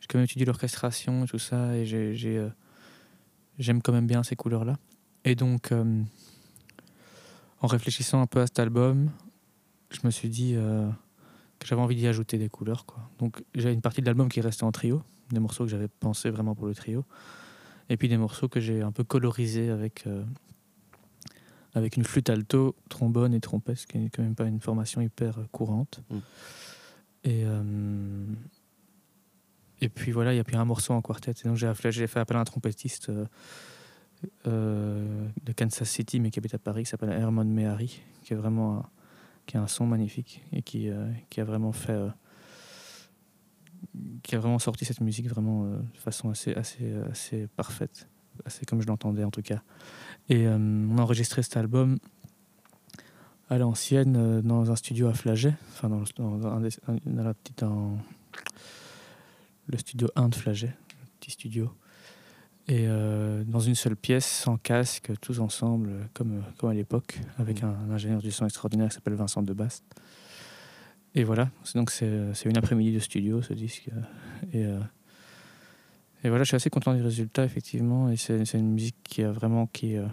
J'ai 0.02 0.08
quand 0.08 0.18
même 0.18 0.26
étudié 0.26 0.46
l'orchestration 0.46 1.24
et 1.24 1.28
tout 1.28 1.40
ça, 1.40 1.78
et 1.78 1.86
j'ai, 1.86 2.14
j'ai, 2.14 2.46
j'aime 3.58 3.82
quand 3.82 3.94
même 3.94 4.06
bien 4.06 4.22
ces 4.22 4.36
couleurs-là. 4.36 4.78
Et 5.24 5.36
donc, 5.36 5.72
en 7.62 7.68
réfléchissant 7.68 8.22
un 8.22 8.28
peu 8.28 8.42
à 8.42 8.48
cet 8.48 8.60
album, 8.60 9.12
je 9.92 10.00
me 10.04 10.12
suis 10.12 10.28
dit 10.28 10.58
j'avais 11.63 11.82
envie 11.82 11.96
d'y 11.96 12.08
ajouter 12.08 12.38
des 12.38 12.50
couleurs. 12.50 12.86
Quoi. 12.86 13.10
Donc, 13.20 13.44
j'avais 13.54 13.74
une 13.74 13.82
partie 13.82 14.02
de 14.02 14.06
l'album 14.06 14.30
qui 14.30 14.41
restait 14.41 14.63
en 14.63 14.72
trio, 14.72 15.02
des 15.32 15.39
morceaux 15.39 15.65
que 15.65 15.72
j'avais 15.72 15.88
pensé 15.88 16.30
vraiment 16.30 16.56
pour 16.56 16.68
le 16.68 16.76
trio, 16.76 17.06
et 17.89 17.98
puis 17.98 18.10
des 18.10 18.18
morceaux 18.18 18.48
que 18.48 18.60
j'ai 18.60 18.82
un 18.82 18.91
peu 18.91 19.04
colorisés 19.04 19.70
avec, 19.70 20.06
euh, 20.08 20.24
avec 21.74 21.98
une 21.98 22.04
flûte 22.04 22.30
alto, 22.30 22.76
trombone 22.89 23.34
et 23.34 23.39
trompette, 23.39 23.78
ce 23.78 23.88
qui 23.88 23.98
n'est 23.98 24.10
quand 24.10 24.24
même 24.24 24.36
pas 24.36 24.46
une 24.46 24.60
formation 24.60 25.02
hyper 25.02 25.39
euh, 25.39 25.46
courante. 25.52 26.02
Mm. 26.10 26.18
Et, 27.24 27.44
euh, 27.46 28.26
et 29.82 29.89
puis 29.89 30.12
voilà, 30.12 30.34
il 30.34 30.38
y 30.38 30.39
a 30.39 30.44
puis 30.44 30.56
un 30.56 30.65
morceau 30.65 30.94
en 30.94 31.02
quartet. 31.02 31.34
Et 31.44 31.48
donc 31.48 31.58
j'ai 31.58 32.08
fait, 32.08 32.20
appel 32.20 32.38
à 32.38 32.39
un 32.39 32.46
trompettiste 32.46 33.12
euh, 34.48 35.28
de 35.44 35.52
Kansas 35.52 35.89
City, 35.89 36.20
mais 36.20 36.32
qui 36.32 36.39
habite 36.39 36.54
à 36.54 36.60
Paris, 36.60 36.84
qui 36.84 36.89
s'appelle 36.89 37.12
Herman 37.12 37.48
Mehari, 37.48 38.02
qui 38.24 38.34
est 38.34 38.36
vraiment 38.36 38.78
un, 38.78 38.89
qui 39.46 39.58
a 39.58 39.62
un 39.62 39.68
son 39.68 39.86
magnifique 39.86 40.44
et 40.52 40.62
qui, 40.62 40.90
euh, 40.90 41.12
qui 41.30 41.40
a 41.42 41.44
vraiment 41.44 41.72
fait, 41.72 41.92
euh, 41.94 42.10
qui 44.24 44.36
a 44.36 44.40
vraiment 44.40 44.60
sorti 44.60 44.86
cette 44.86 45.02
musique 45.02 45.28
vraiment 45.30 45.66
euh, 45.66 45.78
de 45.94 45.98
façon 46.00 46.30
assez, 46.30 46.54
assez, 46.56 46.94
assez 47.12 47.48
parfaite, 47.56 48.08
assez 48.46 48.66
comme 48.66 48.82
je 48.82 48.88
l'entendais 48.88 49.24
en 49.24 49.32
tout 49.32 49.42
cas. 49.44 49.62
Et 50.30 50.48
on 50.48 50.98
a 50.98 51.02
enregistré 51.02 51.44
cet 51.44 51.58
album 51.58 51.98
à 53.50 53.58
l'ancienne 53.60 54.42
dans 54.42 54.72
un 54.72 54.76
studio 54.76 55.08
à 55.08 55.14
Flaget, 55.14 55.54
enfin 55.74 55.88
dans, 55.90 56.00
le- 56.00 56.06
dans, 56.16 56.38
dans 56.40 57.24
la 57.24 57.34
petite 57.36 57.62
en- 57.64 57.98
le 59.68 59.78
studio 59.78 60.08
1 60.16 60.30
de 60.30 60.36
Flaget, 60.36 60.74
petit 61.20 61.32
studio. 61.32 61.72
Et 62.67 62.86
euh, 62.88 63.43
dans 63.45 63.60
une 63.60 63.75
seule 63.75 63.95
pièce, 63.95 64.25
sans 64.25 64.58
casque, 64.58 65.12
tous 65.21 65.39
ensemble, 65.39 65.91
comme, 66.13 66.43
comme 66.58 66.71
à 66.71 66.73
l'époque, 66.73 67.19
avec 67.38 67.62
un, 67.62 67.75
un 67.88 67.91
ingénieur 67.91 68.21
du 68.21 68.32
son 68.32 68.45
extraordinaire 68.45 68.89
qui 68.89 68.95
s'appelle 68.95 69.13
Vincent 69.13 69.43
Debast. 69.43 69.84
Et 71.13 71.23
voilà, 71.23 71.49
c'est 71.63 71.78
donc 71.78 71.91
c'est 71.91 72.10
une 72.45 72.58
après-midi 72.58 72.91
de 72.91 72.99
studio 72.99 73.41
ce 73.41 73.54
disque. 73.54 73.89
Et, 74.51 74.65
euh, 74.65 74.80
et 76.23 76.30
voilà, 76.30 76.43
je 76.43 76.49
suis 76.49 76.56
assez 76.56 76.71
content 76.71 76.93
du 76.95 77.04
résultat, 77.04 77.45
effectivement. 77.45 78.10
Et 78.10 78.17
c'est 78.17 78.51
une 78.54 78.73
musique 78.73 78.97
qui 79.04 79.21
a 79.21 79.32
vraiment 79.32 79.67
qui, 79.67 79.95
euh, 79.95 80.08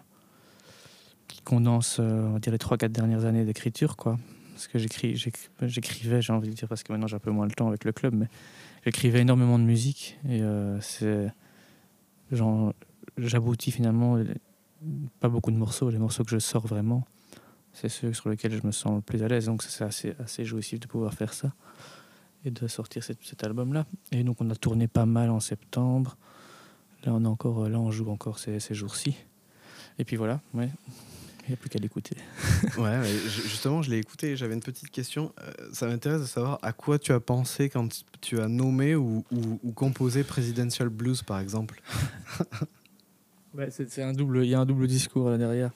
qui 1.29 1.41
condense, 1.41 1.99
on 1.99 2.35
les 2.35 2.59
3-4 2.59 2.89
dernières 2.89 3.25
années 3.25 3.45
d'écriture, 3.45 3.97
quoi. 3.97 4.19
Parce 4.53 4.69
que 4.69 4.79
j'écrivais, 4.79 6.21
j'ai 6.21 6.33
envie 6.35 6.51
de 6.51 6.55
dire, 6.55 6.69
parce 6.69 6.83
que 6.83 6.93
maintenant 6.93 7.07
j'ai 7.07 7.17
un 7.17 7.19
peu 7.21 7.31
moins 7.31 7.47
le 7.47 7.53
temps 7.53 7.67
avec 7.67 7.85
le 7.85 7.93
club, 7.93 8.15
mais 8.15 8.29
j'écrivais 8.85 9.21
énormément 9.21 9.59
de 9.59 9.65
musique. 9.65 10.19
Et 10.29 10.43
c'est. 10.81 11.33
J'aboutis 13.19 13.71
finalement 13.71 14.17
euh, 14.17 14.25
pas 15.21 15.29
beaucoup 15.29 15.51
de 15.51 15.57
morceaux. 15.57 15.91
Les 15.91 15.99
morceaux 15.99 16.25
que 16.25 16.31
je 16.31 16.39
sors 16.39 16.67
vraiment, 16.67 17.05
c'est 17.73 17.89
ceux 17.89 18.13
sur 18.13 18.31
lesquels 18.31 18.53
je 18.53 18.67
me 18.67 18.73
sens 18.73 18.97
le 18.97 19.01
plus 19.01 19.23
à 19.23 19.29
l'aise. 19.29 19.47
Donc 19.47 19.63
c'est 19.63 19.85
assez, 19.85 20.45
jouissif 20.45 20.81
de 20.81 20.87
pouvoir 20.87 21.15
faire 21.15 21.33
ça 21.33 21.53
et 22.45 22.51
de 22.51 22.67
sortir 22.67 23.05
cet, 23.05 23.45
album-là. 23.45 23.87
Et 24.11 24.25
donc 24.25 24.37
on 24.41 24.51
a 24.51 24.57
tourné 24.57 24.89
pas 24.89 25.07
mal 25.07 25.31
en 25.31 25.41
septembre. 25.41 26.17
Là 27.05 27.13
on, 27.15 27.25
encore, 27.25 27.69
là, 27.69 27.79
on 27.79 27.91
joue 27.91 28.11
encore 28.11 28.39
ces, 28.39 28.61
ces 28.61 28.75
jours-ci. 28.75 29.17
Et 29.99 30.05
puis 30.05 30.17
voilà, 30.17 30.41
ouais. 30.55 30.71
Il 31.45 31.49
n'y 31.49 31.55
a 31.55 31.57
plus 31.57 31.69
qu'à 31.69 31.79
l'écouter. 31.79 32.17
Ouais, 32.79 32.99
ouais, 32.99 33.05
ju- 33.29 33.43
justement, 33.43 33.83
je 33.83 33.91
l'ai 33.91 33.99
écouté 33.99 34.31
et 34.31 34.37
j'avais 34.37 34.55
une 34.55 34.61
petite 34.63 34.91
question. 34.91 35.33
Euh, 35.41 35.53
ça 35.73 35.87
m'intéresse 35.87 36.21
de 36.21 36.27
savoir 36.27 36.59
à 36.63 36.73
quoi 36.73 36.99
tu 36.99 37.13
as 37.13 37.21
pensé 37.21 37.69
quand 37.69 38.05
tu 38.21 38.41
as 38.41 38.49
nommé 38.49 38.95
ou, 38.95 39.25
ou- 39.33 39.61
ou 39.63 39.73
composé 39.73 40.23
Presidential 40.25 40.89
Blues, 40.89 41.23
par 41.23 41.39
exemple. 41.41 41.81
Ouais, 43.55 43.71
c'est 43.71 43.91
c'est 43.91 44.03
un 44.03 44.15
double, 44.15 44.45
il 44.45 44.49
y 44.49 44.55
a 44.55 44.61
un 44.61 44.65
double 44.65 44.87
discours 44.87 45.29
là 45.29 45.37
derrière. 45.37 45.73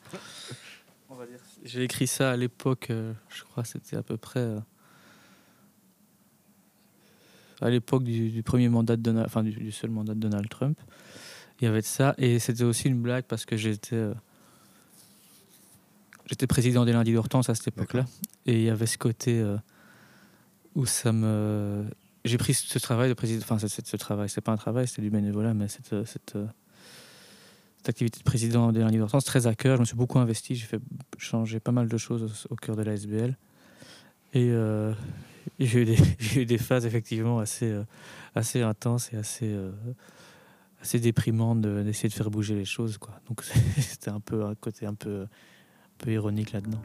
On 1.11 1.15
va 1.15 1.27
dire. 1.27 1.39
J'ai 1.63 1.83
écrit 1.83 2.07
ça 2.07 2.31
à 2.31 2.37
l'époque, 2.37 2.87
euh, 2.89 3.13
je 3.29 3.45
crois 3.45 3.65
que 3.65 3.69
c'était 3.69 3.97
à 3.97 4.03
peu 4.03 4.17
près 4.17 4.41
euh, 4.41 4.59
à 7.61 7.69
l'époque 7.69 8.03
du, 8.05 8.31
du 8.31 8.43
premier 8.43 8.69
mandat 8.71 8.97
de 8.97 9.03
Donald, 9.03 9.27
enfin 9.27 9.43
du, 9.43 9.51
du 9.53 9.73
seul 9.73 9.91
mandat 9.91 10.15
de 10.15 10.21
Donald 10.21 10.49
Trump. 10.49 10.79
Il 11.61 11.65
y 11.65 11.69
avait 11.69 11.81
de 11.83 11.87
ça 11.87 12.15
et 12.17 12.39
c'était 12.39 12.65
aussi 12.65 12.89
une 12.89 13.01
blague 13.03 13.25
parce 13.25 13.45
que 13.45 13.57
j'étais 13.59 13.97
euh, 13.97 14.15
j'étais 16.27 16.47
président 16.47 16.85
des 16.85 16.93
lundis 16.93 17.13
d'Hortense 17.13 17.49
à 17.49 17.55
cette 17.55 17.69
époque-là 17.69 18.05
et 18.47 18.55
il 18.55 18.63
y 18.63 18.71
avait 18.71 18.87
ce 18.87 18.99
côté 18.99 19.41
euh, 19.41 19.57
où 20.75 20.87
ça 20.87 21.13
me 21.13 21.85
j'ai 22.25 22.39
pris 22.39 22.55
ce 22.55 22.79
travail 22.81 23.09
de 23.09 23.15
président, 23.15 23.45
enfin 23.49 23.59
ce, 23.59 23.69
ce 23.69 23.97
travail, 23.97 24.29
c'est 24.29 24.41
pas 24.41 24.51
un 24.53 24.57
travail, 24.57 24.89
c'était 24.89 25.03
du 25.03 25.11
bénévolat, 25.11 25.55
mais 25.55 25.69
cette, 25.69 25.93
euh, 25.93 26.05
cette 26.05 26.35
euh, 26.35 26.47
cette 27.87 27.91
activité 27.91 28.19
de 28.19 28.25
président 28.25 28.73
des 28.73 28.81
lundis 28.81 28.99
d'Hortense 28.99 29.25
très 29.25 29.47
à 29.47 29.55
cœur. 29.55 29.77
Je 29.77 29.81
me 29.83 29.85
suis 29.85 29.95
beaucoup 29.95 30.19
investi. 30.19 30.57
J'ai 30.57 30.67
fait 30.67 30.81
changer 31.19 31.61
pas 31.61 31.71
mal 31.71 31.87
de 31.87 31.97
choses 31.97 32.49
au, 32.51 32.57
cœur 32.57 32.75
de 32.75 32.83
la 32.83 32.95
SBL. 32.95 33.37
Et, 34.35 34.51
euh, 34.51 34.93
j'ai 35.61 35.83
eu, 35.83 35.85
des- 35.85 35.97
j'ai 36.19 36.43
eu 36.43 36.47
des 36.47 36.59
phases 36.59 36.85
effectivement 36.85 37.39
assez, 37.39 37.71
euh, 37.71 37.85
assez 38.35 38.63
intenses 38.63 39.13
et 39.13 39.17
assez, 39.17 39.53
euh, 39.53 39.71
assez 40.83 40.99
déprimantes 40.99 41.61
de- 41.61 41.85
d'essayer 41.85 42.09
de 42.09 42.15
faire 42.15 42.29
bouger 42.29 42.57
les 42.57 42.65
choses. 42.65 42.99
Quoi. 42.99 43.15
Donc 43.29 43.45
c'était 43.79 44.11
un 44.11 44.19
peu 44.21 44.45
un 44.45 44.57
côté 44.57 44.85
un 44.87 44.95
peu, 44.95 45.29
peu 45.99 46.13
ironique 46.13 46.53
là-dedans. 46.53 46.83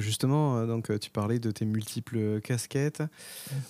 Justement, 0.00 0.58
euh, 0.58 0.66
donc, 0.66 0.90
euh, 0.90 0.98
tu 0.98 1.10
parlais 1.10 1.38
de 1.38 1.50
tes 1.50 1.64
multiples 1.64 2.40
casquettes. 2.40 3.02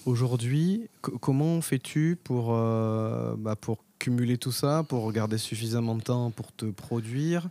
Aujourd'hui, 0.06 0.88
comment 1.00 1.60
fais-tu 1.60 2.16
pour, 2.22 2.54
euh, 2.54 3.34
bah, 3.36 3.56
pour 3.56 3.78
cumuler 3.98 4.38
tout 4.38 4.52
ça, 4.52 4.84
pour 4.88 5.12
garder 5.12 5.38
suffisamment 5.38 5.94
de 5.94 6.02
temps 6.02 6.30
pour 6.30 6.52
te 6.52 6.66
produire? 6.66 7.48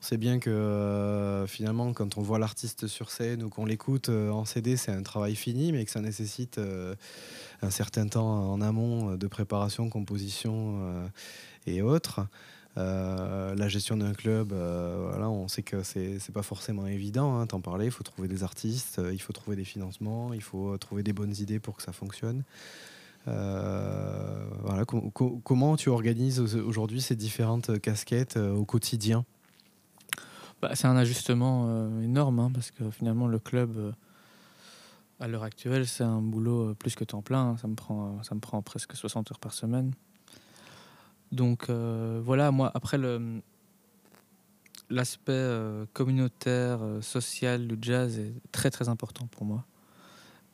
On 0.00 0.04
sait 0.04 0.16
bien 0.16 0.40
que 0.40 1.44
finalement, 1.46 1.92
quand 1.92 2.18
on 2.18 2.22
voit 2.22 2.40
l'artiste 2.40 2.88
sur 2.88 3.12
scène 3.12 3.44
ou 3.44 3.48
qu'on 3.48 3.64
l'écoute 3.64 4.08
en 4.08 4.44
CD, 4.44 4.76
c'est 4.76 4.90
un 4.90 5.02
travail 5.02 5.36
fini, 5.36 5.70
mais 5.70 5.84
que 5.84 5.92
ça 5.92 6.00
nécessite 6.00 6.58
un 7.62 7.70
certain 7.70 8.08
temps 8.08 8.50
en 8.50 8.60
amont 8.60 9.14
de 9.14 9.26
préparation, 9.28 9.88
composition 9.90 11.08
et 11.68 11.82
autres. 11.82 12.26
Euh, 12.78 13.54
la 13.54 13.68
gestion 13.68 13.98
d'un 13.98 14.14
club, 14.14 14.52
euh, 14.52 15.08
voilà, 15.10 15.28
on 15.28 15.46
sait 15.46 15.62
que 15.62 15.82
c'est 15.82 16.32
pas 16.32 16.42
forcément 16.42 16.86
évident. 16.86 17.38
Hein, 17.38 17.46
T'en 17.46 17.60
parlais, 17.60 17.86
il 17.86 17.90
faut 17.90 18.04
trouver 18.04 18.28
des 18.28 18.42
artistes, 18.44 18.98
euh, 18.98 19.12
il 19.12 19.20
faut 19.20 19.32
trouver 19.32 19.56
des 19.56 19.64
financements, 19.64 20.32
il 20.32 20.42
faut 20.42 20.76
trouver 20.78 21.02
des 21.02 21.12
bonnes 21.12 21.34
idées 21.36 21.60
pour 21.60 21.76
que 21.76 21.82
ça 21.82 21.92
fonctionne. 21.92 22.44
voilà, 23.26 24.84
comment 24.86 25.76
tu 25.76 25.90
organises 25.90 26.40
aujourd'hui 26.40 27.00
ces 27.00 27.14
différentes 27.14 27.78
casquettes 27.80 28.36
au 28.36 28.64
quotidien? 28.64 29.24
Bah, 30.62 30.74
C'est 30.74 30.86
un 30.86 30.96
ajustement 30.96 31.90
énorme 32.00 32.38
hein, 32.38 32.50
parce 32.52 32.70
que 32.70 32.90
finalement 32.90 33.26
le 33.26 33.38
club 33.38 33.94
à 35.20 35.28
l'heure 35.28 35.44
actuelle 35.44 35.86
c'est 35.86 36.04
un 36.04 36.20
boulot 36.20 36.74
plus 36.74 36.94
que 36.94 37.04
temps 37.04 37.22
plein. 37.22 37.50
Hein. 37.50 37.56
ça, 37.58 37.68
me 37.68 37.74
prend, 37.74 38.22
ça 38.22 38.34
me 38.34 38.40
prend 38.40 38.62
presque 38.62 38.96
60 38.96 39.30
heures 39.30 39.38
par 39.38 39.52
semaine. 39.52 39.92
Donc 41.32 41.70
euh, 41.70 42.20
voilà, 42.22 42.50
moi, 42.50 42.70
après 42.74 42.98
le, 42.98 43.40
l'aspect 44.90 45.32
euh, 45.32 45.86
communautaire, 45.94 46.80
euh, 46.82 47.00
social 47.00 47.66
du 47.66 47.76
jazz 47.80 48.18
est 48.18 48.34
très 48.52 48.70
très 48.70 48.90
important 48.90 49.26
pour 49.26 49.46
moi. 49.46 49.64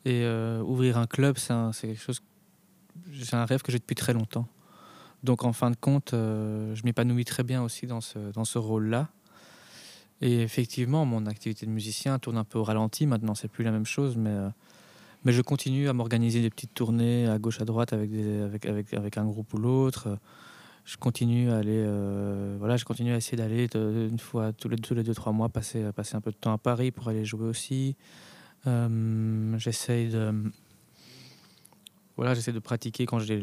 Et 0.04 0.26
ouvrir 0.62 0.96
un 0.96 1.06
club, 1.06 1.36
c'est, 1.36 1.52
quelque 1.82 2.00
chose, 2.00 2.22
c'est 3.12 3.34
un 3.34 3.44
rêve 3.44 3.60
que 3.60 3.70
j'ai 3.70 3.78
depuis 3.78 3.96
très 3.96 4.14
longtemps. 4.14 4.46
Donc 5.22 5.44
en 5.44 5.52
fin 5.52 5.70
de 5.70 5.76
compte, 5.76 6.10
je 6.12 6.80
m'épanouis 6.82 7.26
très 7.26 7.42
bien 7.42 7.62
aussi 7.62 7.86
dans 7.86 8.00
ce, 8.00 8.18
dans 8.32 8.46
ce 8.46 8.56
rôle-là. 8.56 9.08
Et 10.22 10.40
effectivement, 10.40 11.04
mon 11.04 11.26
activité 11.26 11.66
de 11.66 11.70
musicien 11.72 12.18
tourne 12.18 12.38
un 12.38 12.44
peu 12.44 12.58
au 12.58 12.64
ralenti. 12.64 13.06
Maintenant, 13.06 13.34
c'est 13.34 13.48
plus 13.48 13.64
la 13.64 13.70
même 13.70 13.84
chose, 13.84 14.16
mais, 14.16 14.34
mais 15.24 15.32
je 15.32 15.42
continue 15.42 15.90
à 15.90 15.92
m'organiser 15.92 16.40
des 16.40 16.48
petites 16.48 16.72
tournées 16.72 17.28
à 17.28 17.38
gauche, 17.38 17.60
à 17.60 17.66
droite 17.66 17.92
avec, 17.92 18.10
avec, 18.14 18.64
avec, 18.64 18.94
avec 18.94 19.18
un 19.18 19.26
groupe 19.26 19.52
ou 19.52 19.58
l'autre 19.58 20.18
je 20.88 20.96
continue 20.96 21.50
à 21.50 21.58
aller, 21.58 21.84
euh, 21.86 22.56
voilà, 22.58 22.78
je 22.78 22.86
continue 22.86 23.12
à 23.12 23.16
essayer 23.16 23.36
d'aller 23.36 23.68
une 23.74 24.18
fois 24.18 24.54
tous 24.54 24.70
les, 24.70 24.76
tous 24.76 24.94
les 24.94 25.02
deux 25.02 25.12
trois 25.12 25.32
mois 25.32 25.50
passer, 25.50 25.84
passer 25.94 26.16
un 26.16 26.22
peu 26.22 26.30
de 26.30 26.36
temps 26.36 26.52
à 26.52 26.56
Paris 26.56 26.92
pour 26.92 27.08
aller 27.08 27.26
jouer 27.26 27.46
aussi. 27.46 27.94
Euh, 28.66 28.88
de, 29.58 30.32
voilà, 32.16 32.32
j'essaie 32.32 32.52
de 32.52 32.58
pratiquer 32.58 33.04
quand 33.04 33.18
j'ai 33.18 33.38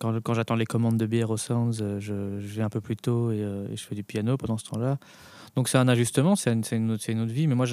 quand, 0.00 0.20
quand 0.20 0.34
j'attends 0.34 0.56
les 0.56 0.66
commandes 0.66 0.96
de 0.96 1.06
bière 1.06 1.30
au 1.30 1.36
Sounds, 1.36 2.00
je, 2.00 2.12
vais 2.40 2.62
un 2.62 2.70
peu 2.70 2.80
plus 2.80 2.96
tôt 2.96 3.30
et, 3.30 3.40
euh, 3.40 3.68
et, 3.70 3.76
je 3.76 3.84
fais 3.84 3.94
du 3.94 4.02
piano 4.02 4.36
pendant 4.36 4.58
ce 4.58 4.64
temps-là. 4.64 4.98
Donc 5.54 5.68
c'est 5.68 5.78
un 5.78 5.86
ajustement, 5.86 6.34
c'est 6.34 6.52
une, 6.52 6.64
une, 6.72 6.98
une, 7.06 7.20
autre 7.20 7.32
vie. 7.32 7.46
Mais 7.46 7.54
moi, 7.54 7.66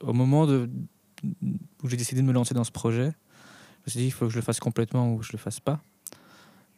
au 0.00 0.12
moment 0.14 0.44
où 0.46 1.88
j'ai 1.88 1.96
décidé 1.98 2.22
de 2.22 2.26
me 2.26 2.32
lancer 2.32 2.54
dans 2.54 2.64
ce 2.64 2.72
projet, 2.72 3.12
je 3.84 3.84
me 3.84 3.90
suis 3.90 4.00
dit 4.00 4.06
il 4.06 4.12
faut 4.12 4.24
que 4.24 4.32
je 4.32 4.36
le 4.38 4.42
fasse 4.42 4.60
complètement 4.60 5.12
ou 5.12 5.18
que 5.18 5.26
je 5.26 5.32
le 5.32 5.38
fasse 5.38 5.60
pas. 5.60 5.82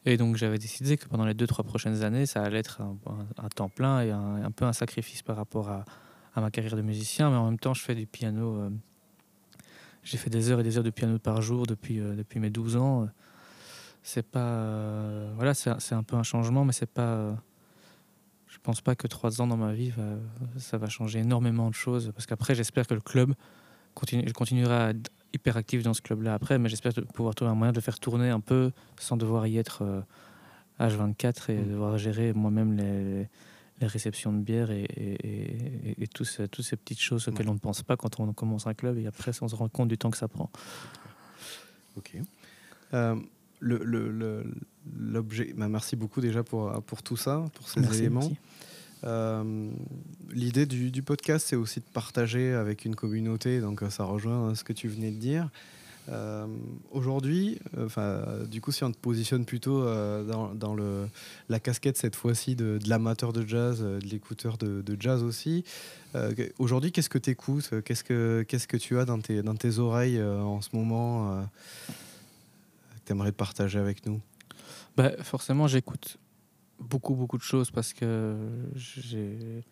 Et 0.07 0.17
donc 0.17 0.37
j'avais 0.37 0.59
décidé 0.59 0.97
que 0.97 1.07
pendant 1.07 1.27
les 1.27 1.35
deux, 1.35 1.47
trois 1.47 1.65
prochaines 1.65 2.03
années, 2.03 2.25
ça 2.27 2.43
allait 2.43 2.59
être 2.59 2.81
un, 2.81 3.49
temps 3.55 3.69
plein 3.69 4.01
et 4.01 4.11
un, 4.11 4.51
peu 4.51 4.65
un 4.65 4.73
sacrifice 4.73 5.23
par 5.23 5.37
rapport 5.37 5.69
à, 5.69 5.85
ma 6.37 6.51
carrière 6.51 6.77
de 6.77 6.83
musicien. 6.83 7.31
Mais 7.31 7.37
en 7.37 7.47
même 7.47 7.59
temps, 7.59 7.75
je 7.75 7.83
fais 7.83 7.95
du 7.95 8.07
piano. 8.07 8.57
Euh, 8.57 8.71
j'ai 10.03 10.17
fait 10.17 10.31
des 10.31 10.51
heures 10.51 10.61
et 10.61 10.63
des 10.63 10.79
heures 10.79 10.85
de 10.85 10.91
piano 10.91 11.19
par 11.19 11.43
jour 11.43 11.67
depuis, 11.67 12.01
euh, 12.01 12.15
depuis 12.15 12.41
mes 12.41 12.49
12 12.49 12.77
ans. 12.77 13.09
C'est 14.03 14.27
pas. 14.27 14.41
Euh, 14.41 15.33
voilà, 15.37 15.53
c'est 15.53 15.93
un 15.93 16.03
peu 16.03 16.17
un 16.17 16.23
changement, 16.23 16.65
mais 16.65 16.73
c'est 16.73 16.91
pas. 16.91 17.37
je 18.47 18.57
pense 18.63 18.81
pas 18.81 18.95
que 18.95 19.07
trois 19.07 19.43
ans 19.43 19.47
dans 19.47 19.59
ma 19.59 19.75
vie, 19.75 19.93
ça 20.57 20.79
va 20.79 20.89
changer 20.89 21.19
énormément 21.19 21.69
de 21.69 21.75
choses. 21.75 22.11
Parce 22.15 22.25
qu'après, 22.25 22.55
j'espère 22.55 22.87
que 22.87 22.95
le 22.95 23.03
club 23.03 23.35
continue, 23.93 24.25
je 24.27 24.33
continuerai 24.33 24.75
à 24.75 24.93
hyper 25.33 25.57
actif 25.57 25.83
dans 25.83 25.95
ce 25.95 26.03
club-là 26.03 26.35
après, 26.35 26.59
mais 26.59 26.69
j'espère 26.69 26.93
pouvoir 27.15 27.35
trouver 27.35 27.51
un 27.51 27.55
moyen 27.55 27.73
de 27.73 27.77
le 27.77 27.83
faire 27.83 27.99
tourner 27.99 28.31
un 28.31 28.41
peu 28.41 28.73
sans 28.99 29.17
devoir 29.17 29.47
y 29.47 29.59
être 29.59 30.05
H24 30.79 31.25
euh, 31.51 31.53
et 31.53 31.59
mm. 31.59 31.71
devoir 31.71 31.99
gérer 31.99 32.33
moi-même 32.33 32.77
les, 32.77 33.29
les, 33.81 33.87
réceptions 33.87 34.33
de 34.33 34.41
bière 34.41 34.71
et, 34.71 34.85
et, 34.85 36.03
et, 36.03 36.07
toutes 36.07 36.27
ces 36.27 36.77
petites 36.77 37.01
choses 37.01 37.29
auxquelles 37.29 37.49
on 37.49 37.55
ne 37.55 37.59
pense 37.59 37.83
pas 37.83 37.97
quand 37.97 38.21
on 38.21 38.33
commence 38.33 38.67
un 38.67 38.75
club 38.75 38.99
et 38.99 39.07
après 39.07 39.33
on 39.43 39.49
se 39.49 39.55
rend 39.55 39.69
compte 39.69 39.89
du 39.89 39.99
temps 39.99 40.11
que 40.11 40.19
ça 40.19 40.29
prend. 40.29 40.51
Ok. 41.97 42.17
Euh, 42.95 43.17
l'objet, 43.61 45.53
bah, 45.57 45.69
merci 45.69 45.97
beaucoup 45.97 46.21
déjà 46.21 46.43
pour, 46.43 46.83
pour 46.85 47.03
tout 47.03 47.17
ça, 47.17 47.45
pour 47.55 47.69
ces 47.69 47.99
éléments. 47.99 48.25
Euh, 48.25 48.35
l'idée 49.03 50.67
du, 50.67 51.03
podcast, 51.03 51.47
c'est 51.49 51.57
aussi 51.57 51.81
de 51.81 51.85
partager 51.93 52.53
avec 52.53 52.85
une 52.85 52.95
communauté, 52.95 53.61
donc 53.61 53.83
euh, 53.83 53.91
ça 53.91 54.05
rejoint 54.05 54.55
ce 54.55 54.65
que 54.65 54.73
tu 54.73 54.89
venais 54.89 55.11
de 55.11 55.17
dire. 55.17 55.49
Euh, 56.09 56.47
aujourd'hui, 56.91 57.61
enfin, 57.79 58.25
du 58.51 58.61
coup, 58.61 58.73
si 58.73 58.83
on 58.83 58.91
te 58.91 58.99
positionne 58.99 59.45
plutôt 59.45 59.85
dans, 59.85 60.75
le, 60.75 61.07
la 61.49 61.61
casquette 61.61 61.97
cette 61.97 62.17
fois-ci 62.17 62.57
de, 62.57 62.79
l'amateur 62.87 63.33
de 63.33 63.47
jazz, 63.47 63.81
de 63.81 64.01
l'écouteur 64.11 64.59
de, 64.59 64.97
jazz 64.99 65.23
aussi, 65.23 65.65
aujourd'hui, 66.59 66.91
qu'est-ce 66.91 67.11
que 67.11 67.19
tu 67.19 67.31
écoutes 67.31 67.71
qu'est-ce 67.85 68.03
que, 68.03 68.45
que 68.45 68.77
tu 68.77 68.99
as 68.99 69.05
dans 69.05 69.21
tes, 69.21 69.43
dans 69.43 69.55
tes 69.55 69.79
oreilles 69.79 70.21
en 70.21 70.61
ce 70.63 70.71
moment 70.73 71.47
que 71.87 73.01
tu 73.07 73.13
aimerais 73.13 73.33
partager 73.33 73.79
avec 73.79 74.05
nous? 74.05 74.21
Bah, 74.97 75.13
Forcément, 75.23 75.69
j'écoute 75.69 76.19
beaucoup, 76.81 77.15
beaucoup 77.15 77.39
de 77.39 77.43
choses 77.43 77.71
parce 77.71 77.93
que 77.93 78.37
j'ai. 78.75 79.63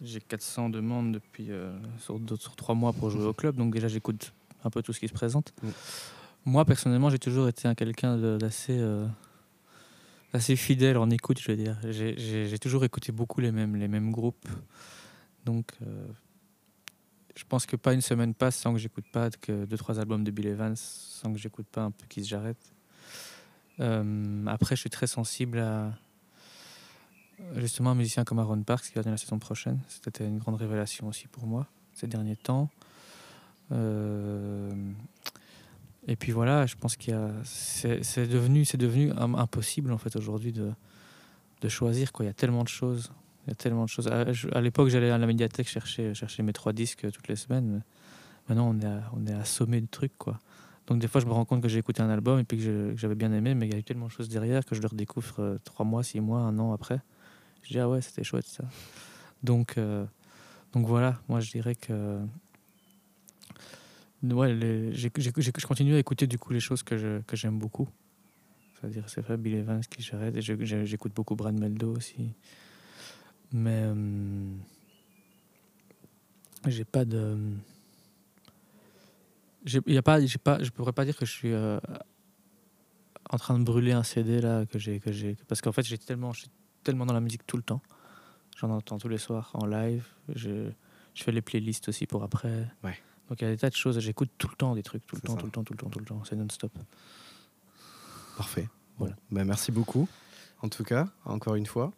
J'ai 0.00 0.20
400 0.20 0.70
demandes 0.70 1.10
depuis 1.10 1.50
euh, 1.50 1.76
sur, 1.98 2.20
sur 2.38 2.54
trois 2.54 2.76
mois 2.76 2.92
pour 2.92 3.10
jouer 3.10 3.24
au 3.24 3.32
club, 3.32 3.56
donc 3.56 3.74
déjà 3.74 3.88
j'écoute 3.88 4.32
un 4.62 4.70
peu 4.70 4.80
tout 4.80 4.92
ce 4.92 5.00
qui 5.00 5.08
se 5.08 5.12
présente. 5.12 5.52
Mm. 5.60 5.68
Moi 6.44 6.64
personnellement, 6.64 7.10
j'ai 7.10 7.18
toujours 7.18 7.48
été 7.48 7.66
un 7.66 7.74
quelqu'un 7.74 8.16
d'assez 8.38 8.78
euh, 8.78 9.08
assez 10.32 10.54
fidèle 10.54 10.98
en 10.98 11.10
écoute, 11.10 11.40
je 11.40 11.50
veux 11.50 11.56
dire. 11.56 11.76
J'ai 11.90 12.58
toujours 12.60 12.84
écouté 12.84 13.10
beaucoup 13.10 13.40
les 13.40 13.50
mêmes, 13.50 13.74
les 13.74 13.88
mêmes 13.88 14.12
groupes, 14.12 14.48
donc 15.44 15.72
euh, 15.82 16.06
je 17.34 17.42
pense 17.48 17.66
que 17.66 17.74
pas 17.74 17.92
une 17.92 18.00
semaine 18.00 18.34
passe 18.34 18.56
sans 18.56 18.72
que 18.72 18.78
j'écoute 18.78 19.06
pas 19.12 19.30
que 19.30 19.64
deux 19.64 19.76
trois 19.76 19.98
albums 19.98 20.22
de 20.22 20.30
Bill 20.30 20.46
Evans, 20.46 20.76
sans 20.76 21.32
que 21.32 21.40
j'écoute 21.40 21.66
pas 21.66 21.82
un 21.82 21.90
peu 21.90 22.06
Kiss 22.08 22.28
Jarrett. 22.28 22.56
après, 23.80 24.76
je 24.76 24.80
suis 24.80 24.90
très 24.90 25.08
sensible 25.08 25.58
à 25.58 25.92
justement 27.56 27.90
un 27.90 27.94
musicien 27.94 28.24
comme 28.24 28.38
Aaron 28.38 28.62
Parks 28.62 28.86
qui 28.86 28.94
va 28.94 29.02
venir 29.02 29.12
la 29.12 29.18
saison 29.18 29.38
prochaine. 29.38 29.78
C'était 29.88 30.26
une 30.26 30.38
grande 30.38 30.56
révélation 30.56 31.08
aussi 31.08 31.26
pour 31.28 31.46
moi 31.46 31.66
ces 31.94 32.06
derniers 32.06 32.36
temps. 32.36 32.68
Euh, 33.72 34.70
et 36.06 36.16
puis 36.16 36.32
voilà, 36.32 36.66
je 36.66 36.76
pense 36.76 36.96
qu'il 36.96 37.18
c'est 37.44 38.26
devenu, 38.26 38.64
c'est 38.64 38.78
devenu 38.78 39.12
impossible 39.12 39.92
en 39.92 39.98
fait 39.98 40.16
aujourd'hui 40.16 40.52
de, 40.52 40.70
de 41.60 41.68
choisir. 41.68 42.12
Quoi. 42.12 42.24
Il 42.24 42.28
y 42.28 42.30
a 42.30 42.34
tellement 42.34 42.62
de 42.62 42.68
choses. 42.68 43.10
Il 43.46 43.50
y 43.50 43.52
a 43.52 43.54
tellement 43.54 43.84
de 43.84 43.88
choses. 43.88 44.08
À, 44.08 44.60
l'époque, 44.60 44.88
j'allais 44.88 45.10
à 45.10 45.18
la 45.18 45.26
médiathèque 45.26 45.68
chercher, 45.68 46.14
chercher 46.14 46.42
mes 46.42 46.52
trois 46.52 46.72
disques 46.72 47.10
toutes 47.10 47.28
les 47.28 47.36
semaines. 47.36 47.82
maintenant, 48.48 48.68
on 48.68 48.80
est, 48.80 49.00
on 49.14 49.26
est 49.26 49.32
assommé 49.32 49.80
de 49.80 49.86
trucs. 49.86 50.16
Quoi. 50.18 50.38
Donc 50.86 50.98
des 50.98 51.08
fois, 51.08 51.20
je 51.20 51.26
me 51.26 51.32
rends 51.32 51.44
compte 51.44 51.62
que 51.62 51.68
j'ai 51.68 51.78
écouté 51.78 52.02
un 52.02 52.10
album 52.10 52.38
et 52.38 52.44
puis 52.44 52.58
que 52.58 52.94
j'avais 52.96 53.14
bien 53.14 53.32
aimé, 53.32 53.54
mais 53.54 53.66
il 53.66 53.72
y 53.72 53.76
a 53.76 53.78
eu 53.78 53.82
tellement 53.82 54.06
de 54.06 54.10
choses 54.10 54.28
derrière 54.28 54.64
que 54.64 54.74
je 54.74 54.80
le 54.80 54.88
redécouvre 54.88 55.40
euh, 55.40 55.58
trois 55.64 55.84
mois, 55.84 56.02
six 56.02 56.20
mois, 56.20 56.40
un 56.40 56.58
an 56.58 56.72
après. 56.72 57.00
Je 57.62 57.68
dis, 57.68 57.78
ah 57.78 57.88
ouais, 57.88 58.00
c'était 58.00 58.24
chouette 58.24 58.46
ça. 58.46 58.64
Donc, 59.42 59.78
euh, 59.78 60.04
donc 60.72 60.86
voilà, 60.86 61.20
moi 61.28 61.40
je 61.40 61.50
dirais 61.50 61.74
que. 61.74 62.18
Ouais, 64.22 64.52
les, 64.52 64.92
je 64.94 65.66
continue 65.66 65.94
à 65.94 65.98
écouter 65.98 66.26
du 66.26 66.38
coup 66.38 66.52
les 66.52 66.60
choses 66.60 66.82
que, 66.82 66.96
je, 66.96 67.20
que 67.20 67.36
j'aime 67.36 67.58
beaucoup. 67.58 67.88
C'est-à-dire, 68.74 69.08
c'est 69.08 69.20
vrai, 69.20 69.36
Bill 69.36 69.54
Evans 69.54 69.80
qui 69.80 70.02
j'arrête, 70.02 70.36
et 70.36 70.40
j'écoute 70.40 71.12
beaucoup 71.14 71.36
Brad 71.36 71.58
Meldo 71.58 71.94
aussi. 71.96 72.32
Mais. 73.52 73.82
Euh, 73.84 74.52
j'ai 76.66 76.84
pas 76.84 77.04
de. 77.04 77.36
Y 79.66 79.98
a 79.98 80.02
pas, 80.02 80.18
pas, 80.42 80.62
je 80.62 80.70
pourrais 80.70 80.92
pas 80.92 81.04
dire 81.04 81.16
que 81.16 81.26
je 81.26 81.32
suis 81.32 81.52
euh, 81.52 81.78
en 83.30 83.36
train 83.36 83.58
de 83.58 83.64
brûler 83.64 83.92
un 83.92 84.02
CD 84.02 84.40
là 84.40 84.64
que 84.66 84.78
j'ai 84.78 84.98
que 85.00 85.12
j'ai 85.12 85.36
parce 85.46 85.60
qu'en 85.60 85.72
fait 85.72 85.82
j'ai 85.82 85.98
tellement 85.98 86.32
tellement 86.88 87.04
dans 87.04 87.12
la 87.12 87.20
musique 87.20 87.46
tout 87.46 87.58
le 87.58 87.62
temps. 87.62 87.82
J'en 88.56 88.70
entends 88.70 88.96
tous 88.96 89.10
les 89.10 89.18
soirs 89.18 89.50
en 89.52 89.66
live. 89.66 90.06
Je, 90.34 90.70
je 91.12 91.22
fais 91.22 91.32
les 91.32 91.42
playlists 91.42 91.86
aussi 91.90 92.06
pour 92.06 92.22
après. 92.22 92.66
Ouais. 92.82 92.96
Donc 93.28 93.42
il 93.42 93.44
y 93.44 93.46
a 93.46 93.50
des 93.50 93.58
tas 93.58 93.68
de 93.68 93.74
choses. 93.74 93.98
J'écoute 94.00 94.30
tout 94.38 94.48
le 94.48 94.56
temps 94.56 94.74
des 94.74 94.82
trucs, 94.82 95.06
tout 95.06 95.16
le 95.16 95.20
temps, 95.20 95.36
tout 95.36 95.44
le 95.44 95.52
temps, 95.52 95.64
tout 95.64 95.74
le 95.74 95.78
temps, 95.78 95.90
tout 95.90 95.98
le 95.98 96.06
temps. 96.06 96.22
C'est 96.24 96.34
non-stop. 96.34 96.72
Parfait. 98.38 98.70
Voilà. 98.96 99.16
Ben, 99.30 99.44
merci 99.44 99.70
beaucoup. 99.70 100.08
En 100.62 100.70
tout 100.70 100.82
cas, 100.82 101.08
encore 101.26 101.56
une 101.56 101.66
fois. 101.66 101.92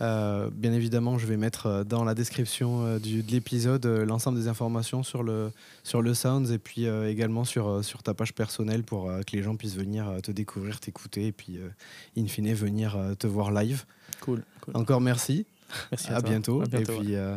Euh, 0.00 0.48
bien 0.52 0.72
évidemment, 0.72 1.18
je 1.18 1.26
vais 1.26 1.36
mettre 1.36 1.66
euh, 1.66 1.84
dans 1.84 2.04
la 2.04 2.14
description 2.14 2.86
euh, 2.86 2.98
du, 2.98 3.22
de 3.22 3.30
l'épisode 3.32 3.84
euh, 3.84 4.06
l'ensemble 4.06 4.38
des 4.38 4.48
informations 4.48 5.02
sur 5.02 5.22
le, 5.22 5.52
sur 5.84 6.00
le 6.00 6.14
Sounds 6.14 6.50
et 6.52 6.58
puis 6.58 6.86
euh, 6.86 7.10
également 7.10 7.44
sur, 7.44 7.68
euh, 7.68 7.82
sur 7.82 8.02
ta 8.02 8.14
page 8.14 8.32
personnelle 8.32 8.82
pour 8.82 9.10
euh, 9.10 9.20
que 9.20 9.36
les 9.36 9.42
gens 9.42 9.56
puissent 9.56 9.76
venir 9.76 10.08
euh, 10.08 10.20
te 10.20 10.30
découvrir, 10.32 10.80
t'écouter 10.80 11.26
et 11.26 11.32
puis, 11.32 11.58
euh, 11.58 11.68
in 12.16 12.26
fine, 12.28 12.52
venir 12.54 12.96
euh, 12.96 13.14
te 13.14 13.26
voir 13.26 13.50
live. 13.52 13.84
Cool. 14.22 14.42
cool. 14.62 14.76
Encore 14.76 15.02
merci, 15.02 15.44
Merci 15.90 16.08
à, 16.08 16.16
à, 16.16 16.20
toi. 16.20 16.30
bientôt. 16.30 16.62
À 16.62 16.66
bientôt, 16.66 16.92
et 16.94 16.96
puis, 16.98 17.14
euh, 17.16 17.36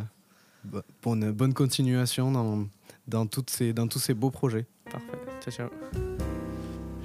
bo- 0.63 0.81
bonne, 1.03 1.31
bonne 1.31 1.53
continuation 1.53 2.31
dans, 2.31 2.65
dans, 3.09 3.25
toutes 3.25 3.49
ces, 3.49 3.73
dans 3.73 3.87
tous 3.87 3.99
ces 3.99 4.13
beaux 4.13 4.31
projets. 4.31 4.65
Parfait. 4.89 5.07
Ciao, 5.41 5.53
ciao. 5.53 5.69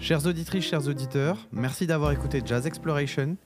Chères 0.01 0.25
auditrices, 0.25 0.65
chers 0.65 0.87
auditeurs, 0.87 1.37
merci 1.51 1.85
d'avoir 1.89 2.13
écouté 2.13 2.41
Jazz 2.47 2.65
Exploration. 2.67 3.37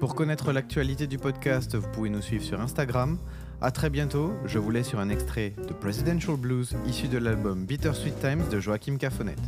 Pour 0.00 0.14
connaître 0.14 0.52
l'actualité 0.52 1.08
du 1.08 1.18
podcast, 1.18 1.74
vous 1.74 1.88
pouvez 1.88 2.08
nous 2.08 2.22
suivre 2.22 2.44
sur 2.44 2.60
Instagram. 2.60 3.18
À 3.60 3.72
très 3.72 3.90
bientôt, 3.90 4.32
je 4.46 4.60
vous 4.60 4.70
laisse 4.70 4.86
sur 4.86 5.00
un 5.00 5.08
extrait 5.08 5.54
de 5.66 5.72
Presidential 5.72 6.36
Blues 6.36 6.76
issu 6.86 7.08
de 7.08 7.18
l'album 7.18 7.66
Bittersweet 7.66 8.14
Times 8.20 8.48
de 8.48 8.60
Joachim 8.60 8.96
Cafonette. 8.96 9.40